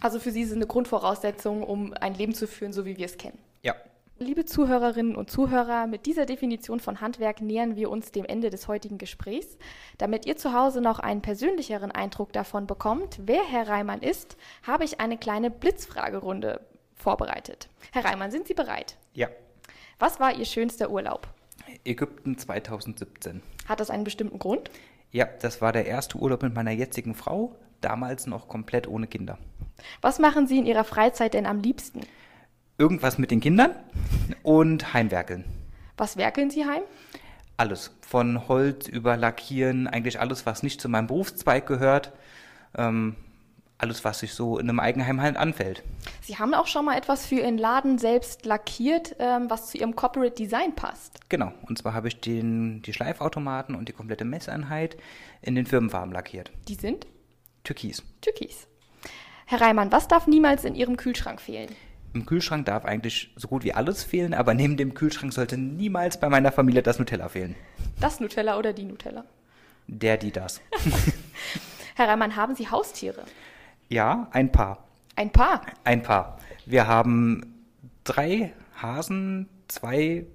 Also 0.04 0.20
für 0.20 0.32
Sie 0.32 0.42
ist 0.42 0.50
es 0.50 0.56
eine 0.58 0.68
Grundvoraussetzung, 0.68 1.63
um 1.63 1.94
ein 1.94 2.13
Leben 2.13 2.36
zu 2.36 2.46
führen, 2.46 2.74
so 2.74 2.86
wie 2.86 2.98
wir 2.98 3.06
es 3.06 3.18
kennen. 3.18 3.39
Ja. 3.62 3.74
Liebe 4.20 4.44
Zuhörerinnen 4.44 5.16
und 5.16 5.32
Zuhörer, 5.32 5.88
mit 5.88 6.06
dieser 6.06 6.26
Definition 6.26 6.82
von 6.82 7.00
Handwerk 7.00 7.39
nähern 7.39 7.78
wir 7.78 7.89
uns 7.89 8.12
dem 8.12 8.26
Ende 8.26 8.50
des 8.50 8.68
heutigen 8.68 8.98
Gesprächs. 8.98 9.58
Damit 9.98 10.26
ihr 10.26 10.36
zu 10.36 10.52
Hause 10.52 10.82
noch 10.82 11.00
einen 11.00 11.22
persönlicheren 11.22 11.89
Eindruck 11.89 12.34
davon 12.34 12.68
bekommt, 12.68 13.22
wer 13.24 13.46
Herr 13.50 13.70
Reimann 13.70 14.02
ist, 14.02 14.36
habe 14.63 14.84
ich 14.84 15.00
eine 15.00 15.18
kleine 15.18 15.50
Blitzfragerunde 15.50 16.60
vorbereitet. 16.96 17.70
Herr 17.94 18.04
Reimann, 18.04 18.30
sind 18.30 18.46
Sie 18.46 18.54
bereit? 18.54 18.98
Ja. 19.13 19.30
Was 20.00 20.20
war 20.20 20.36
Ihr 20.36 20.46
schönster 20.46 20.92
Urlaub? 20.92 21.30
Ägypten 21.86 22.38
2017. 22.38 23.42
Hat 23.70 23.80
das 23.80 23.89
einen 23.89 24.04
bestimmten 24.04 24.38
Grund? 24.38 24.70
Ja, 25.12 25.30
das 25.42 25.62
war 25.62 25.72
der 25.72 25.86
erste 25.86 26.18
Urlaub 26.18 26.44
mit 26.44 26.54
meiner 26.54 26.72
jetzigen 26.72 27.16
Frau, 27.16 27.56
damals 27.80 28.28
noch 28.28 28.50
komplett 28.50 28.88
ohne 28.88 29.08
Kinder. 29.08 29.38
Was 30.02 30.19
machen 30.19 30.48
Sie 30.48 30.58
in 30.58 30.65
Ihrer 30.65 30.84
Freizeit 30.84 31.34
denn 31.34 31.46
am 31.46 31.60
liebsten? 31.60 32.02
Irgendwas 32.78 33.17
mit 33.17 33.32
den 33.32 33.39
Kindern 33.39 33.72
und 34.41 34.93
Heimwerkeln. 34.93 35.46
Was 35.98 36.17
werkeln 36.17 36.50
Sie 36.50 36.65
heim? 36.65 36.82
Alles. 37.58 37.91
Von 38.02 38.48
Holz 38.48 38.88
über 38.88 39.15
Lackieren, 39.15 39.88
eigentlich 39.88 40.19
alles, 40.19 40.46
was 40.46 40.63
nicht 40.63 40.82
zu 40.82 40.89
meinem 40.89 41.08
Berufszweig 41.08 41.67
gehört. 41.67 42.12
Ähm, 42.76 43.15
alles, 43.78 44.04
was 44.06 44.19
sich 44.19 44.34
so 44.34 44.58
in 44.58 44.69
einem 44.69 44.80
Eigenheim 44.80 45.22
halt 45.22 45.36
anfällt. 45.36 45.84
Sie 46.22 46.38
haben 46.38 46.54
auch 46.54 46.67
schon 46.67 46.86
mal 46.86 46.98
etwas 46.98 47.26
für 47.26 47.36
Ihren 47.36 47.58
Laden 47.58 47.98
selbst 47.98 48.46
lackiert, 48.46 49.15
ähm, 49.19 49.50
was 49.50 49.69
zu 49.69 49.78
Ihrem 49.78 49.96
Corporate 49.96 50.36
Design 50.36 50.74
passt. 50.74 51.19
Genau. 51.30 51.52
Und 51.67 51.78
zwar 51.78 51.93
habe 51.93 52.08
ich 52.08 52.22
den, 52.22 52.82
die 52.82 52.93
Schleifautomaten 52.93 53.76
und 53.76 53.89
die 53.89 53.93
komplette 53.93 54.26
Messeinheit 54.26 54.98
in 55.41 55.56
den 55.56 55.65
Firmenfarben 55.65 56.13
lackiert. 56.13 56.52
Die 56.67 56.76
sind? 56.76 57.06
Türkis. 57.63 58.04
Türkis. 58.22 58.67
Herr 59.54 59.62
Reimann, 59.62 59.92
was 59.92 60.08
darf 60.08 60.26
niemals 60.26 60.63
in 60.63 60.74
Ihrem 60.74 60.98
Kühlschrank 60.98 61.39
fehlen? 61.39 61.70
Im 62.16 62.26
Kühlschrank 62.26 62.66
darf 62.66 62.86
eigentlich 62.86 63.32
so 63.36 63.48
gut 63.48 63.63
wie 63.63 63.72
alles 63.72 64.04
fehlen, 64.04 64.34
aber 64.34 64.56
neben 64.56 64.78
dem 64.78 64.96
Kühlschrank 64.96 65.32
sollte 65.32 65.60
niemals 65.60 66.20
bei 66.20 66.28
meiner 66.28 66.52
Familie 66.52 66.82
das 66.82 66.98
Nutella 66.98 67.30
fehlen. 67.30 67.56
Das 68.00 68.20
Nutella 68.20 68.58
oder 68.58 68.74
die 68.74 68.86
Nutella? 68.86 69.26
Der, 69.86 70.18
die, 70.18 70.32
das. 70.32 70.60
Herr 71.96 72.08
Reimann, 72.08 72.36
haben 72.36 72.56
Sie 72.56 72.72
Haustiere? 72.72 73.26
Ja, 73.89 74.28
ein 74.32 74.52
Paar. 74.52 74.88
Ein 75.16 75.32
Paar? 75.32 75.62
Ein 75.84 76.02
Paar. 76.02 76.39
Wir 76.66 76.88
haben 76.88 77.63
drei 78.06 78.54
Hasen, 78.82 79.50
zwei 79.68 80.26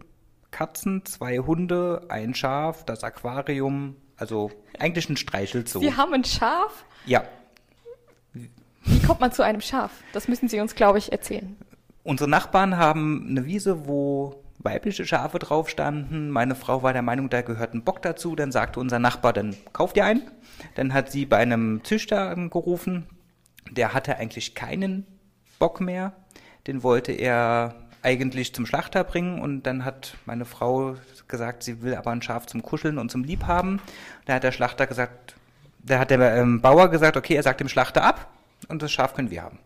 Katzen, 0.53 1.05
zwei 1.07 1.39
Hunde, 1.39 2.07
ein 2.09 2.37
Schaf, 2.37 2.85
das 2.85 3.03
Aquarium, 3.03 3.97
also 4.17 4.53
eigentlich 4.79 5.09
ein 5.11 5.17
Streichelzoo. 5.17 5.81
Sie 5.81 5.97
haben 5.97 6.15
ein 6.15 6.23
Schaf? 6.23 6.85
Ja. 7.05 7.25
Kommt 9.09 9.21
man 9.21 9.33
zu 9.33 9.43
einem 9.43 9.63
Schaf? 9.63 9.91
Das 10.13 10.29
müssen 10.29 10.51
Sie 10.51 10.61
uns, 10.61 10.75
glaube 10.75 10.99
ich, 10.99 11.13
erzählen. 11.13 11.57
Unsere 12.05 12.29
Nachbarn 12.29 12.77
haben 12.77 13.27
eine 13.31 13.47
Wiese, 13.47 13.87
wo 13.89 14.45
weibliche 14.59 15.07
Schafe 15.07 15.39
drauf 15.39 15.71
standen. 15.71 16.29
Meine 16.29 16.55
Frau 16.55 16.83
war 16.83 16.93
der 16.93 17.01
Meinung, 17.01 17.31
da 17.31 17.41
gehört 17.41 17.73
ein 17.73 17.85
Bock 17.85 18.03
dazu. 18.03 18.37
Dann 18.37 18.53
sagte 18.53 18.81
unser 18.81 18.99
Nachbar, 18.99 19.33
dann 19.33 19.57
kauft 19.73 19.97
ihr 19.97 20.05
einen. 20.05 20.31
Dann 20.75 20.93
hat 20.93 21.11
sie 21.11 21.25
bei 21.25 21.39
einem 21.39 21.83
Züchter 21.85 22.37
gerufen. 22.37 23.07
Der 23.71 23.95
hatte 23.95 24.19
eigentlich 24.19 24.55
keinen 24.55 25.07
Bock 25.59 25.81
mehr. 25.81 26.13
Den 26.67 26.83
wollte 26.83 27.13
er 27.13 27.77
eigentlich 28.03 28.55
zum 28.55 28.67
Schlachter 28.67 29.05
bringen 29.05 29.41
und 29.41 29.63
dann 29.63 29.87
hat 29.87 30.19
meine 30.27 30.45
Frau 30.45 30.97
gesagt, 31.29 31.63
sie 31.63 31.81
will 31.81 31.95
aber 31.95 32.11
ein 32.11 32.21
Schaf 32.21 32.45
zum 32.45 32.61
Kuscheln 32.63 32.99
und 32.99 33.11
zum 33.11 33.25
Liebhaben. 33.25 33.81
Da 34.27 34.35
hat 34.35 34.45
der 34.45 34.53
Schlachter 34.53 34.87
gesagt, 34.87 35.35
da 35.79 35.99
hat 35.99 36.11
der 36.11 36.37
ähm, 36.37 36.61
Bauer 36.61 36.91
gesagt, 36.91 37.17
okay, 37.17 37.37
er 37.37 37.43
sagt 37.43 37.61
dem 37.61 37.71
Schlachter 37.71 38.03
ab 38.05 38.29
und 38.69 38.83
das 38.83 38.91
Schaf 38.93 39.15
können 39.15 39.31
wir 39.31 39.43
haben. 39.43 39.59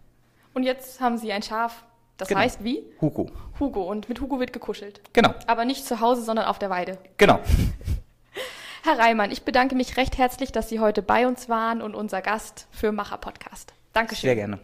Und 0.55 0.65
jetzt 0.65 1.01
haben 1.01 1.17
Sie 1.19 1.33
ein 1.33 1.43
Schaf, 1.43 1.85
das 2.19 2.29
Genau. 2.29 2.41
heißt 2.41 2.63
wie? 2.63 2.83
Hugo. 3.01 3.31
Hugo. 3.59 3.83
Und 3.91 4.09
mit 4.09 4.21
Hugo 4.21 4.39
wird 4.39 4.53
gekuschelt. 4.53 5.01
Genau, 5.13 5.35
Aber 5.47 5.65
nicht 5.65 5.85
zu 5.87 6.01
Hause, 6.01 6.23
sondern 6.23 6.47
auf 6.47 6.59
der 6.59 6.71
Weide. 6.71 6.99
genau. 7.17 7.41
Herr 8.85 8.99
Reimann, 8.99 9.31
ich 9.31 9.45
bedanke 9.45 9.77
mich 9.77 9.97
recht 9.97 10.19
herzlich, 10.19 10.51
dass 10.51 10.69
Sie 10.69 10.81
heute 10.81 11.03
bei 11.03 11.27
uns 11.29 11.49
waren 11.49 11.81
und 11.83 11.95
unser 11.95 12.21
Gast 12.21 12.67
für 12.73 12.91
Macher 12.91 13.17
Podcast. 13.19 13.75
Dankeschön. 13.93 14.29
Sehr 14.29 14.35
gerne. 14.35 14.59